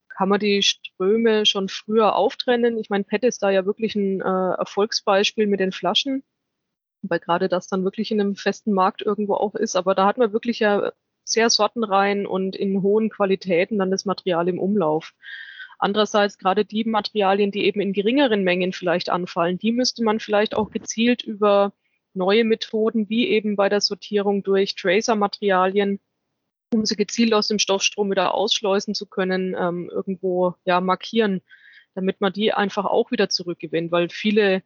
kann 0.09 0.29
man 0.29 0.41
die 0.41 0.63
Ströme 0.63 1.47
schon 1.47 1.69
früher 1.69 2.17
auftrennen? 2.17 2.79
Ich 2.79 2.91
meine, 2.91 3.05
PET 3.05 3.25
ist 3.25 3.43
da 3.43 3.51
ja 3.51 3.65
wirklich 3.65 3.95
ein 3.95 4.21
äh, 4.21 4.55
Erfolgsbeispiel 4.59 5.47
mit 5.47 5.61
den 5.61 5.73
Flaschen, 5.73 6.25
weil 7.03 7.21
gerade 7.21 7.49
das 7.49 7.69
dann 7.69 7.85
wirklich 7.85 8.11
in 8.11 8.21
einem 8.21 8.37
festen 8.37 8.73
Markt 8.73 9.03
irgendwo 9.03 9.35
auch 9.35 9.55
ist. 9.55 9.77
Aber 9.77 9.95
da 9.95 10.07
hat 10.07 10.19
man 10.19 10.33
wirklich 10.33 10.59
ja 10.59 10.93
sehr 11.25 11.51
sortenrein 11.51 12.27
und 12.27 12.57
in 12.57 12.83
hohen 12.83 13.11
Qualitäten 13.11 13.79
dann 13.79 13.91
das 13.91 14.05
Material 14.05 14.49
im 14.49 14.59
Umlauf. 14.59 15.13
Andererseits 15.79 16.39
gerade 16.39 16.65
die 16.65 16.85
Materialien, 16.85 17.53
die 17.53 17.65
eben 17.65 17.81
in 17.81 17.93
geringeren 17.93 18.43
Mengen 18.43 18.73
vielleicht 18.73 19.11
anfallen, 19.11 19.59
die 19.59 19.73
müsste 19.73 20.03
man 20.03 20.19
vielleicht 20.19 20.57
auch 20.57 20.71
gezielt 20.71 21.23
über 21.23 21.73
neue 22.15 22.45
Methoden 22.45 23.09
wie 23.09 23.29
eben 23.29 23.55
bei 23.55 23.69
der 23.69 23.81
Sortierung 23.81 24.43
durch 24.43 24.75
Tracer-Materialien, 24.75 26.01
um 26.75 26.85
sie 26.85 26.97
gezielt 26.97 27.33
aus 27.33 27.47
dem 27.47 27.61
Stoffstrom 27.61 28.11
wieder 28.11 28.35
ausschleusen 28.35 28.95
zu 28.95 29.07
können, 29.07 29.55
ähm, 29.59 29.89
irgendwo 29.89 30.55
ja 30.65 30.81
markieren, 30.81 31.43
damit 31.95 32.21
man 32.21 32.33
die 32.33 32.53
einfach 32.53 32.85
auch 32.85 33.13
wieder 33.13 33.29
zurückgewinnt, 33.29 33.93
weil 33.93 34.09
viele 34.09 34.63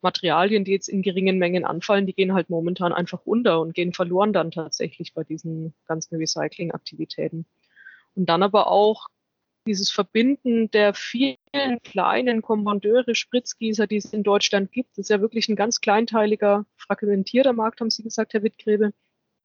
Materialien, 0.00 0.64
die 0.64 0.72
jetzt 0.72 0.88
in 0.88 1.02
geringen 1.02 1.38
Mengen 1.38 1.64
anfallen, 1.64 2.06
die 2.06 2.14
gehen 2.14 2.34
halt 2.34 2.50
momentan 2.50 2.92
einfach 2.92 3.20
unter 3.24 3.60
und 3.60 3.74
gehen 3.74 3.92
verloren 3.92 4.32
dann 4.32 4.50
tatsächlich 4.50 5.14
bei 5.14 5.24
diesen 5.24 5.74
ganzen 5.86 6.16
Recycling-Aktivitäten. 6.16 7.46
Und 8.14 8.26
dann 8.26 8.42
aber 8.42 8.68
auch 8.68 9.08
dieses 9.66 9.90
Verbinden 9.90 10.70
der 10.70 10.94
vielen 10.94 11.36
kleinen 11.84 12.42
Kommandeure, 12.42 13.14
Spritzgießer, 13.14 13.86
die 13.86 13.96
es 13.96 14.12
in 14.12 14.22
Deutschland 14.22 14.72
gibt, 14.72 14.98
ist 14.98 15.10
ja 15.10 15.20
wirklich 15.20 15.48
ein 15.48 15.56
ganz 15.56 15.80
kleinteiliger, 15.80 16.66
fragmentierter 16.76 17.52
Markt, 17.52 17.80
haben 17.80 17.90
Sie 17.90 18.02
gesagt, 18.02 18.34
Herr 18.34 18.42
Wittgräbe, 18.42 18.92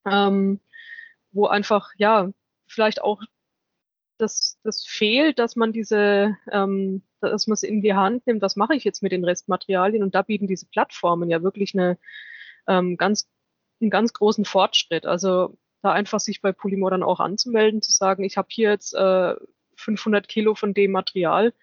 ähm, 0.05 0.59
wo 1.31 1.47
einfach, 1.47 1.91
ja, 1.97 2.31
vielleicht 2.67 3.01
auch 3.01 3.21
das, 4.17 4.59
das 4.63 4.85
fehlt, 4.85 5.39
dass 5.39 5.55
man 5.55 5.71
diese, 5.71 6.35
ähm, 6.51 7.03
dass 7.21 7.47
man 7.47 7.53
es 7.53 7.63
in 7.63 7.81
die 7.81 7.93
Hand 7.93 8.25
nimmt, 8.25 8.41
was 8.41 8.55
mache 8.55 8.75
ich 8.75 8.83
jetzt 8.83 9.03
mit 9.03 9.11
den 9.11 9.23
Restmaterialien? 9.23 10.03
Und 10.03 10.15
da 10.15 10.23
bieten 10.23 10.47
diese 10.47 10.65
Plattformen 10.67 11.29
ja 11.29 11.43
wirklich 11.43 11.73
eine 11.75 11.97
ähm, 12.67 12.97
ganz, 12.97 13.29
einen 13.79 13.91
ganz 13.91 14.13
großen 14.13 14.45
Fortschritt. 14.45 15.05
Also 15.05 15.57
da 15.83 15.91
einfach 15.91 16.19
sich 16.19 16.41
bei 16.41 16.51
Polymor 16.51 16.89
dann 16.91 17.03
auch 17.03 17.19
anzumelden, 17.19 17.81
zu 17.81 17.91
sagen, 17.91 18.23
ich 18.23 18.37
habe 18.37 18.47
hier 18.51 18.71
jetzt 18.71 18.93
äh, 18.95 19.35
500 19.77 20.27
Kilo 20.27 20.55
von 20.55 20.73
dem 20.73 20.91
Material. 20.91 21.53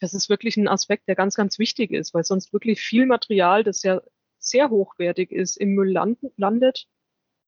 Das 0.00 0.14
ist 0.14 0.28
wirklich 0.28 0.56
ein 0.56 0.68
Aspekt, 0.68 1.08
der 1.08 1.14
ganz, 1.14 1.34
ganz 1.34 1.58
wichtig 1.58 1.90
ist, 1.92 2.14
weil 2.14 2.24
sonst 2.24 2.52
wirklich 2.52 2.80
viel 2.80 3.06
Material, 3.06 3.64
das 3.64 3.82
ja 3.82 4.00
sehr 4.38 4.70
hochwertig 4.70 5.30
ist, 5.30 5.56
im 5.56 5.74
Müll 5.74 5.92
landet. 5.92 6.86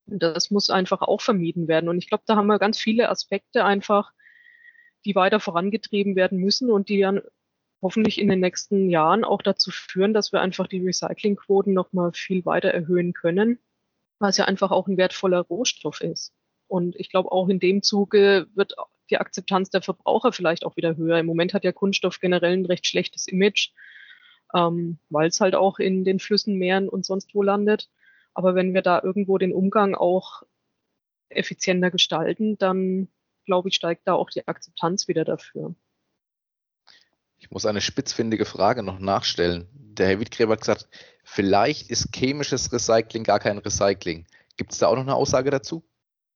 Und 0.07 0.23
das 0.23 0.51
muss 0.51 0.71
einfach 0.71 1.03
auch 1.03 1.21
vermieden 1.21 1.69
werden. 1.69 1.89
Und 1.89 1.99
ich 1.99 2.09
glaube, 2.09 2.25
da 2.27 2.37
haben 2.37 2.47
wir 2.47 2.59
ganz 2.59 2.79
viele 2.79 3.09
Aspekte 3.09 3.65
einfach, 3.65 4.13
die 5.05 5.15
weiter 5.15 5.41
vorangetrieben 5.41 6.17
werden 6.17 6.39
müssen 6.39 6.71
und 6.71 6.89
die 6.89 7.01
dann 7.01 7.23
hoffentlich 7.83 8.19
in 8.19 8.29
den 8.29 8.41
nächsten 8.41 8.89
Jahren 8.89 9.25
auch 9.25 9.43
dazu 9.43 9.71
führen, 9.71 10.15
dass 10.15 10.33
wir 10.33 10.41
einfach 10.41 10.67
die 10.67 10.85
Recyclingquoten 10.85 11.73
nochmal 11.73 12.13
viel 12.13 12.45
weiter 12.45 12.71
erhöhen 12.71 13.13
können, 13.13 13.59
was 14.19 14.39
ja 14.39 14.47
einfach 14.47 14.71
auch 14.71 14.89
ein 14.89 14.97
wertvoller 14.97 15.41
Rohstoff 15.41 16.01
ist. 16.01 16.33
Und 16.69 16.97
ich 16.97 17.11
glaube, 17.11 17.31
auch 17.31 17.49
in 17.49 17.61
dem 17.61 17.83
Zuge 17.83 18.49
wird 18.55 18.75
die 19.11 19.19
Akzeptanz 19.19 19.71
der 19.71 19.83
Verbraucher 19.83 20.33
vielleicht 20.33 20.65
auch 20.65 20.77
wieder 20.77 20.97
höher. 20.97 21.19
Im 21.19 21.27
Moment 21.27 21.55
hat 21.55 21.65
ja 21.65 21.73
Kunststoff 21.73 22.21
generell 22.21 22.53
ein 22.53 22.67
recht 22.67 22.87
schlechtes 22.87 23.29
Image, 23.29 23.71
ähm, 24.55 24.99
weil 25.11 25.29
es 25.29 25.41
halt 25.41 25.55
auch 25.55 25.79
in 25.79 26.05
den 26.05 26.19
Flüssen, 26.19 26.57
Meeren 26.57 26.89
und 26.89 27.05
sonst 27.05 27.35
wo 27.35 27.43
landet. 27.43 27.89
Aber 28.35 28.55
wenn 28.55 28.75
wir 28.75 28.83
da 28.83 29.01
irgendwo 29.03 29.39
den 29.39 29.53
Umgang 29.53 29.95
auch 29.95 30.43
effizienter 31.29 31.91
gestalten, 31.91 32.59
dann 32.59 33.09
glaube 33.47 33.69
ich, 33.69 33.77
steigt 33.77 34.07
da 34.07 34.15
auch 34.15 34.29
die 34.29 34.47
Akzeptanz 34.47 35.09
wieder 35.09 35.25
dafür. 35.25 35.75
Ich 37.39 37.51
muss 37.51 37.67
eine 37.67 37.81
spitzfindige 37.81 38.45
Frage 38.45 38.83
noch 38.83 38.99
nachstellen. 38.99 39.69
Der 39.73 40.09
Herr 40.09 40.21
Wiedgräber 40.21 40.53
hat 40.53 40.61
gesagt, 40.61 40.89
vielleicht 41.23 41.91
ist 41.91 42.15
chemisches 42.15 42.73
Recycling 42.73 43.25
gar 43.25 43.39
kein 43.39 43.59
Recycling. 43.59 44.27
Gibt 44.57 44.73
es 44.73 44.79
da 44.79 44.89
auch 44.89 44.97
noch 44.97 45.03
eine 45.03 45.15
Aussage 45.15 45.51
dazu? 45.51 45.85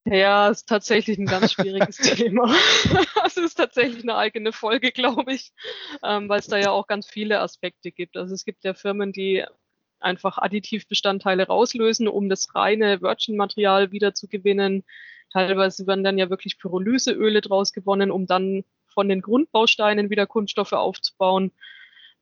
Ja, 0.06 0.48
ist 0.48 0.68
tatsächlich 0.68 1.18
ein 1.18 1.26
ganz 1.26 1.52
schwieriges 1.52 1.96
Thema. 2.16 2.54
Es 3.24 3.36
ist 3.36 3.54
tatsächlich 3.54 4.02
eine 4.02 4.16
eigene 4.16 4.52
Folge, 4.52 4.92
glaube 4.92 5.34
ich, 5.34 5.52
ähm, 6.02 6.28
weil 6.28 6.40
es 6.40 6.46
da 6.46 6.56
ja 6.56 6.70
auch 6.70 6.86
ganz 6.86 7.06
viele 7.06 7.40
Aspekte 7.40 7.92
gibt. 7.92 8.16
Also 8.16 8.34
es 8.34 8.44
gibt 8.44 8.64
ja 8.64 8.74
Firmen, 8.74 9.12
die 9.12 9.44
einfach 10.00 10.38
Additivbestandteile 10.38 11.46
rauslösen, 11.46 12.08
um 12.08 12.28
das 12.28 12.54
reine 12.54 13.02
Virgin-Material 13.02 13.92
wieder 13.92 14.14
zu 14.14 14.26
gewinnen. 14.26 14.84
Teilweise 15.32 15.86
werden 15.86 16.02
dann 16.02 16.18
ja 16.18 16.30
wirklich 16.30 16.58
Pyrolyseöle 16.58 17.40
draus 17.40 17.72
gewonnen, 17.72 18.10
um 18.10 18.26
dann 18.26 18.64
von 18.88 19.08
den 19.08 19.20
Grundbausteinen 19.20 20.10
wieder 20.10 20.26
Kunststoffe 20.26 20.72
aufzubauen 20.72 21.52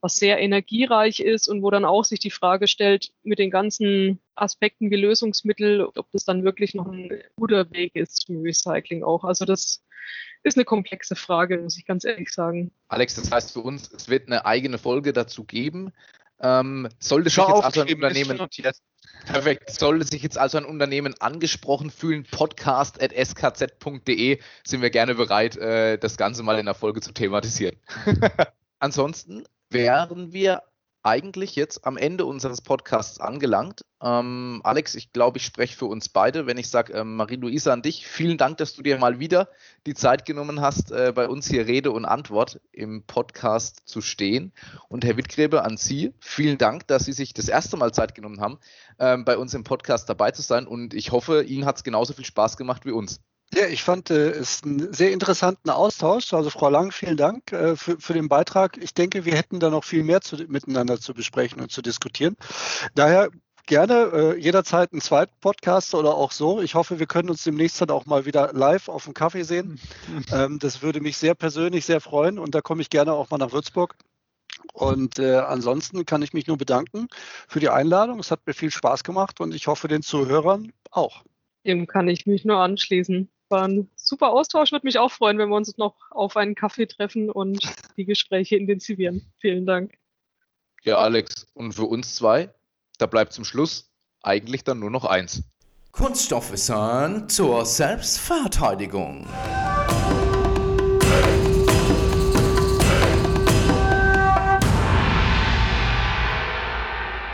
was 0.00 0.14
sehr 0.14 0.38
energiereich 0.38 1.20
ist 1.20 1.48
und 1.48 1.62
wo 1.62 1.70
dann 1.70 1.84
auch 1.84 2.04
sich 2.04 2.20
die 2.20 2.30
Frage 2.30 2.68
stellt, 2.68 3.10
mit 3.22 3.38
den 3.38 3.50
ganzen 3.50 4.20
Aspekten 4.34 4.90
wie 4.90 4.96
Lösungsmittel, 4.96 5.82
ob 5.82 6.10
das 6.12 6.24
dann 6.24 6.44
wirklich 6.44 6.74
noch 6.74 6.86
ein 6.86 7.10
guter 7.36 7.70
Weg 7.72 7.96
ist 7.96 8.26
zum 8.26 8.42
Recycling 8.42 9.02
auch. 9.02 9.24
Also 9.24 9.44
das 9.44 9.82
ist 10.44 10.56
eine 10.56 10.64
komplexe 10.64 11.16
Frage, 11.16 11.58
muss 11.58 11.76
ich 11.76 11.86
ganz 11.86 12.04
ehrlich 12.04 12.30
sagen. 12.30 12.70
Alex, 12.88 13.16
das 13.16 13.30
heißt 13.30 13.52
für 13.52 13.60
uns, 13.60 13.92
es 13.92 14.08
wird 14.08 14.28
eine 14.28 14.46
eigene 14.46 14.78
Folge 14.78 15.12
dazu 15.12 15.44
geben. 15.44 15.92
Ähm, 16.40 16.88
sollte 17.00 17.30
sich 17.30 17.38
jetzt 17.38 17.64
also 17.64 17.80
ein 17.80 17.92
Unternehmen 17.92 18.38
Perfekt. 19.26 19.70
Sollte 19.70 20.04
sich 20.04 20.22
jetzt 20.22 20.38
also 20.38 20.58
ein 20.58 20.64
Unternehmen 20.64 21.20
angesprochen 21.20 21.90
fühlen, 21.90 22.24
podcast.skz.de, 22.30 24.38
sind 24.64 24.80
wir 24.80 24.90
gerne 24.90 25.16
bereit, 25.16 25.56
äh, 25.56 25.98
das 25.98 26.16
Ganze 26.16 26.44
mal 26.44 26.56
in 26.58 26.66
der 26.66 26.74
Folge 26.74 27.00
zu 27.00 27.10
thematisieren. 27.12 27.76
Ansonsten 28.78 29.42
wären 29.70 30.32
wir 30.32 30.62
eigentlich 31.02 31.56
jetzt 31.56 31.86
am 31.86 31.96
Ende 31.96 32.26
unseres 32.26 32.60
Podcasts 32.60 33.20
angelangt. 33.20 33.82
Ähm, 34.02 34.60
Alex, 34.64 34.94
ich 34.94 35.12
glaube, 35.12 35.38
ich 35.38 35.44
spreche 35.44 35.76
für 35.76 35.86
uns 35.86 36.08
beide, 36.08 36.46
wenn 36.46 36.58
ich 36.58 36.68
sage, 36.68 36.92
ähm, 36.92 37.16
Marie-Louise 37.16 37.72
an 37.72 37.82
dich, 37.82 38.06
vielen 38.06 38.36
Dank, 38.36 38.58
dass 38.58 38.74
du 38.74 38.82
dir 38.82 38.98
mal 38.98 39.18
wieder 39.18 39.48
die 39.86 39.94
Zeit 39.94 40.24
genommen 40.24 40.60
hast, 40.60 40.90
äh, 40.90 41.12
bei 41.14 41.28
uns 41.28 41.48
hier 41.48 41.66
Rede 41.66 41.92
und 41.92 42.04
Antwort 42.04 42.60
im 42.72 43.04
Podcast 43.04 43.82
zu 43.86 44.00
stehen. 44.00 44.52
Und 44.88 45.04
Herr 45.04 45.16
Wittgräbe, 45.16 45.64
an 45.64 45.76
Sie, 45.76 46.12
vielen 46.20 46.58
Dank, 46.58 46.86
dass 46.88 47.04
Sie 47.04 47.12
sich 47.12 47.32
das 47.32 47.48
erste 47.48 47.76
Mal 47.76 47.92
Zeit 47.92 48.14
genommen 48.14 48.40
haben, 48.40 48.58
ähm, 48.98 49.24
bei 49.24 49.38
uns 49.38 49.54
im 49.54 49.64
Podcast 49.64 50.08
dabei 50.08 50.32
zu 50.32 50.42
sein. 50.42 50.66
Und 50.66 50.94
ich 50.94 51.12
hoffe, 51.12 51.42
Ihnen 51.42 51.64
hat 51.64 51.76
es 51.76 51.84
genauso 51.84 52.12
viel 52.12 52.26
Spaß 52.26 52.56
gemacht 52.56 52.84
wie 52.84 52.92
uns. 52.92 53.20
Ja, 53.54 53.66
ich 53.66 53.82
fand 53.82 54.10
äh, 54.10 54.30
es 54.30 54.62
einen 54.62 54.92
sehr 54.92 55.10
interessanten 55.10 55.70
Austausch. 55.70 56.34
Also 56.34 56.50
Frau 56.50 56.68
Lang, 56.68 56.92
vielen 56.92 57.16
Dank 57.16 57.50
äh, 57.52 57.76
für, 57.76 57.98
für 57.98 58.12
den 58.12 58.28
Beitrag. 58.28 58.76
Ich 58.76 58.92
denke, 58.92 59.24
wir 59.24 59.34
hätten 59.34 59.58
da 59.58 59.70
noch 59.70 59.84
viel 59.84 60.02
mehr 60.02 60.20
zu, 60.20 60.36
miteinander 60.48 61.00
zu 61.00 61.14
besprechen 61.14 61.60
und 61.60 61.72
zu 61.72 61.80
diskutieren. 61.80 62.36
Daher 62.94 63.30
gerne 63.68 64.10
äh, 64.12 64.38
jederzeit 64.38 64.92
einen 64.92 65.00
zweiten 65.00 65.34
Podcast 65.40 65.94
oder 65.94 66.14
auch 66.14 66.32
so. 66.32 66.60
Ich 66.60 66.74
hoffe, 66.74 66.98
wir 66.98 67.06
können 67.06 67.30
uns 67.30 67.44
demnächst 67.44 67.80
dann 67.80 67.90
auch 67.90 68.06
mal 68.06 68.26
wieder 68.26 68.52
live 68.52 68.88
auf 68.88 69.04
dem 69.04 69.14
Kaffee 69.14 69.44
sehen. 69.44 69.80
ähm, 70.32 70.58
das 70.58 70.82
würde 70.82 71.00
mich 71.00 71.16
sehr 71.16 71.34
persönlich 71.34 71.86
sehr 71.86 72.00
freuen 72.00 72.38
und 72.38 72.54
da 72.54 72.60
komme 72.60 72.82
ich 72.82 72.90
gerne 72.90 73.12
auch 73.14 73.30
mal 73.30 73.38
nach 73.38 73.52
Würzburg. 73.52 73.94
Und 74.72 75.18
äh, 75.18 75.36
ansonsten 75.36 76.04
kann 76.04 76.22
ich 76.22 76.32
mich 76.32 76.46
nur 76.46 76.58
bedanken 76.58 77.08
für 77.46 77.60
die 77.60 77.68
Einladung. 77.70 78.18
Es 78.18 78.30
hat 78.30 78.46
mir 78.46 78.54
viel 78.54 78.70
Spaß 78.70 79.04
gemacht 79.04 79.40
und 79.40 79.54
ich 79.54 79.66
hoffe 79.68 79.88
den 79.88 80.02
Zuhörern 80.02 80.72
auch. 80.90 81.24
Dem 81.64 81.86
kann 81.86 82.08
ich 82.08 82.26
mich 82.26 82.44
nur 82.44 82.58
anschließen 82.58 83.28
war 83.50 83.66
ein 83.66 83.90
super 83.96 84.30
Austausch. 84.30 84.72
Würde 84.72 84.86
mich 84.86 84.98
auch 84.98 85.10
freuen, 85.10 85.38
wenn 85.38 85.48
wir 85.48 85.56
uns 85.56 85.76
noch 85.78 85.96
auf 86.10 86.36
einen 86.36 86.54
Kaffee 86.54 86.86
treffen 86.86 87.30
und 87.30 87.60
die 87.96 88.04
Gespräche 88.04 88.56
intensivieren. 88.56 89.32
Vielen 89.38 89.66
Dank. 89.66 89.96
Ja, 90.84 90.98
Alex, 90.98 91.46
und 91.54 91.72
für 91.72 91.84
uns 91.84 92.14
zwei, 92.14 92.52
da 92.98 93.06
bleibt 93.06 93.32
zum 93.32 93.44
Schluss 93.44 93.90
eigentlich 94.22 94.64
dann 94.64 94.78
nur 94.78 94.90
noch 94.90 95.04
eins. 95.04 95.42
Kunststoffwissern 95.92 97.28
zur 97.28 97.64
Selbstverteidigung. 97.64 99.26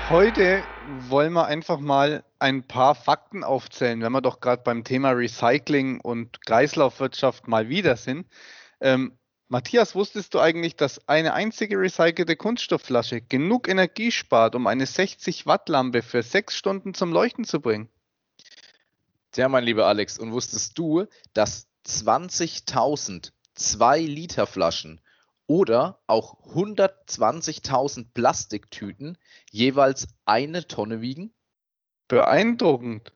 Heute 0.09 0.63
wollen 1.09 1.33
wir 1.33 1.47
einfach 1.47 1.81
mal 1.81 2.25
ein 2.45 2.63
paar 2.63 2.95
Fakten 2.95 3.43
aufzählen, 3.43 4.03
wenn 4.03 4.13
wir 4.13 4.21
doch 4.21 4.41
gerade 4.41 4.63
beim 4.63 4.85
Thema 4.85 5.13
Recycling 5.13 5.99
und 6.01 6.45
Kreislaufwirtschaft 6.45 7.49
mal 7.49 7.71
wieder 7.71 7.97
sind. 7.97 8.27
Ähm, 8.83 9.17
Matthias, 9.49 9.95
wusstest 9.95 10.35
du 10.35 10.41
eigentlich, 10.41 10.77
dass 10.77 11.09
eine 11.09 11.33
einzige 11.33 11.79
recycelte 11.79 12.37
Kunststoffflasche 12.37 13.23
genug 13.23 13.67
Energie 13.67 14.11
spart, 14.11 14.55
um 14.57 14.67
eine 14.67 14.85
60 14.85 15.47
Watt 15.47 15.71
Lampe 15.71 16.03
für 16.03 16.23
sechs 16.23 16.55
Stunden 16.55 16.93
zum 16.93 17.13
Leuchten 17.13 17.45
zu 17.45 17.63
bringen? 17.63 17.89
Tja, 19.33 19.49
mein 19.49 19.65
lieber 19.65 19.87
Alex, 19.87 20.19
und 20.19 20.33
wusstest 20.33 20.79
du, 20.79 21.07
dass 21.33 21.67
20.000 21.87 23.33
2 23.55 24.01
Liter 24.01 24.47
Flaschen 24.47 25.01
oder 25.47 26.03
auch 26.07 26.45
120.000 26.55 28.09
Plastiktüten 28.13 29.17
jeweils 29.51 30.09
eine 30.27 30.67
Tonne 30.67 31.01
wiegen? 31.01 31.34
Beeindruckend. 32.09 33.13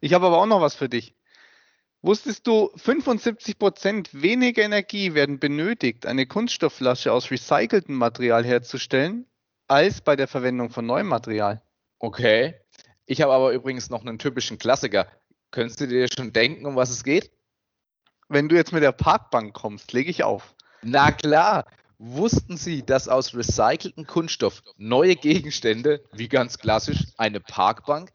Ich 0.00 0.14
habe 0.14 0.26
aber 0.26 0.38
auch 0.38 0.46
noch 0.46 0.60
was 0.60 0.74
für 0.74 0.88
dich. 0.88 1.14
Wusstest 2.02 2.46
du, 2.48 2.72
75% 2.74 4.08
weniger 4.12 4.62
Energie 4.62 5.14
werden 5.14 5.38
benötigt, 5.38 6.04
eine 6.04 6.26
Kunststoffflasche 6.26 7.12
aus 7.12 7.30
recyceltem 7.30 7.94
Material 7.94 8.44
herzustellen, 8.44 9.26
als 9.68 10.00
bei 10.00 10.16
der 10.16 10.26
Verwendung 10.26 10.70
von 10.70 10.84
neuem 10.84 11.06
Material? 11.06 11.62
Okay. 12.00 12.56
Ich 13.06 13.22
habe 13.22 13.32
aber 13.32 13.52
übrigens 13.52 13.88
noch 13.88 14.00
einen 14.00 14.18
typischen 14.18 14.58
Klassiker. 14.58 15.06
Könntest 15.52 15.80
du 15.80 15.86
dir 15.86 16.08
schon 16.08 16.32
denken, 16.32 16.66
um 16.66 16.74
was 16.74 16.90
es 16.90 17.04
geht? 17.04 17.30
Wenn 18.28 18.48
du 18.48 18.56
jetzt 18.56 18.72
mit 18.72 18.82
der 18.82 18.92
Parkbank 18.92 19.52
kommst, 19.52 19.92
lege 19.92 20.10
ich 20.10 20.24
auf. 20.24 20.54
Na 20.82 21.12
klar. 21.12 21.66
Wussten 22.04 22.56
Sie, 22.56 22.84
dass 22.84 23.06
aus 23.06 23.32
recyceltem 23.32 24.08
Kunststoff 24.08 24.64
neue 24.76 25.14
Gegenstände, 25.14 26.02
wie 26.12 26.26
ganz 26.26 26.58
klassisch 26.58 27.04
eine 27.16 27.38
Parkbank, 27.38 28.10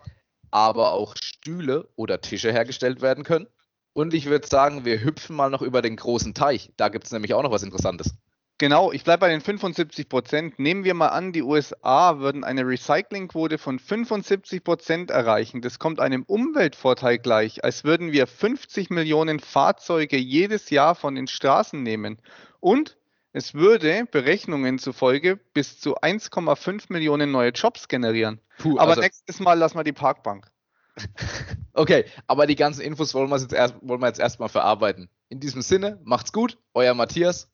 aber 0.51 0.91
auch 0.91 1.15
Stühle 1.15 1.87
oder 1.95 2.19
Tische 2.19 2.51
hergestellt 2.51 2.99
werden 3.01 3.23
können? 3.23 3.47
Und 3.93 4.13
ich 4.13 4.25
würde 4.25 4.45
sagen, 4.45 4.83
wir 4.83 5.01
hüpfen 5.01 5.37
mal 5.37 5.49
noch 5.49 5.61
über 5.61 5.81
den 5.81 5.95
großen 5.95 6.33
Teich. 6.33 6.73
Da 6.75 6.89
gibt 6.89 7.05
es 7.05 7.13
nämlich 7.13 7.33
auch 7.33 7.43
noch 7.43 7.51
was 7.51 7.63
Interessantes. 7.63 8.13
Genau, 8.57 8.91
ich 8.91 9.05
bleibe 9.05 9.21
bei 9.21 9.29
den 9.29 9.39
75 9.39 10.09
Prozent. 10.09 10.59
Nehmen 10.59 10.83
wir 10.83 10.93
mal 10.93 11.07
an, 11.07 11.31
die 11.31 11.43
USA 11.43 12.19
würden 12.19 12.43
eine 12.43 12.67
Recyclingquote 12.67 13.57
von 13.57 13.79
75 13.79 14.65
Prozent 14.65 15.11
erreichen. 15.11 15.61
Das 15.61 15.79
kommt 15.79 16.01
einem 16.01 16.23
Umweltvorteil 16.23 17.19
gleich, 17.19 17.63
als 17.63 17.85
würden 17.85 18.11
wir 18.11 18.27
50 18.27 18.89
Millionen 18.89 19.39
Fahrzeuge 19.39 20.17
jedes 20.17 20.71
Jahr 20.71 20.93
von 20.93 21.15
den 21.15 21.27
Straßen 21.27 21.81
nehmen. 21.81 22.17
Und 22.59 22.97
es 23.33 23.53
würde 23.53 24.05
Berechnungen 24.09 24.79
zufolge 24.79 25.37
bis 25.53 25.79
zu 25.79 25.97
1,5 25.97 26.85
Millionen 26.89 27.31
neue 27.31 27.51
Jobs 27.51 27.87
generieren. 27.87 28.41
Puh, 28.57 28.77
aber 28.79 28.91
also 28.91 29.01
nächstes 29.01 29.39
Mal 29.39 29.53
lassen 29.53 29.77
wir 29.77 29.83
die 29.83 29.93
Parkbank. 29.93 30.49
okay, 31.73 32.05
aber 32.25 32.47
die 32.47 32.55
ganzen 32.55 32.81
Infos 32.81 33.13
wollen 33.13 33.29
wir 33.29 33.37
jetzt, 33.37 33.53
erst, 33.53 33.75
wollen 33.81 34.01
wir 34.01 34.07
jetzt 34.07 34.19
erstmal 34.19 34.49
verarbeiten. 34.49 35.09
In 35.29 35.39
diesem 35.39 35.61
Sinne, 35.61 35.99
macht's 36.03 36.33
gut, 36.33 36.57
euer 36.73 36.93
Matthias 36.93 37.49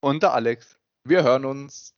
und 0.00 0.22
der 0.22 0.32
Alex. 0.32 0.78
Wir 1.04 1.22
hören 1.22 1.44
uns. 1.44 1.94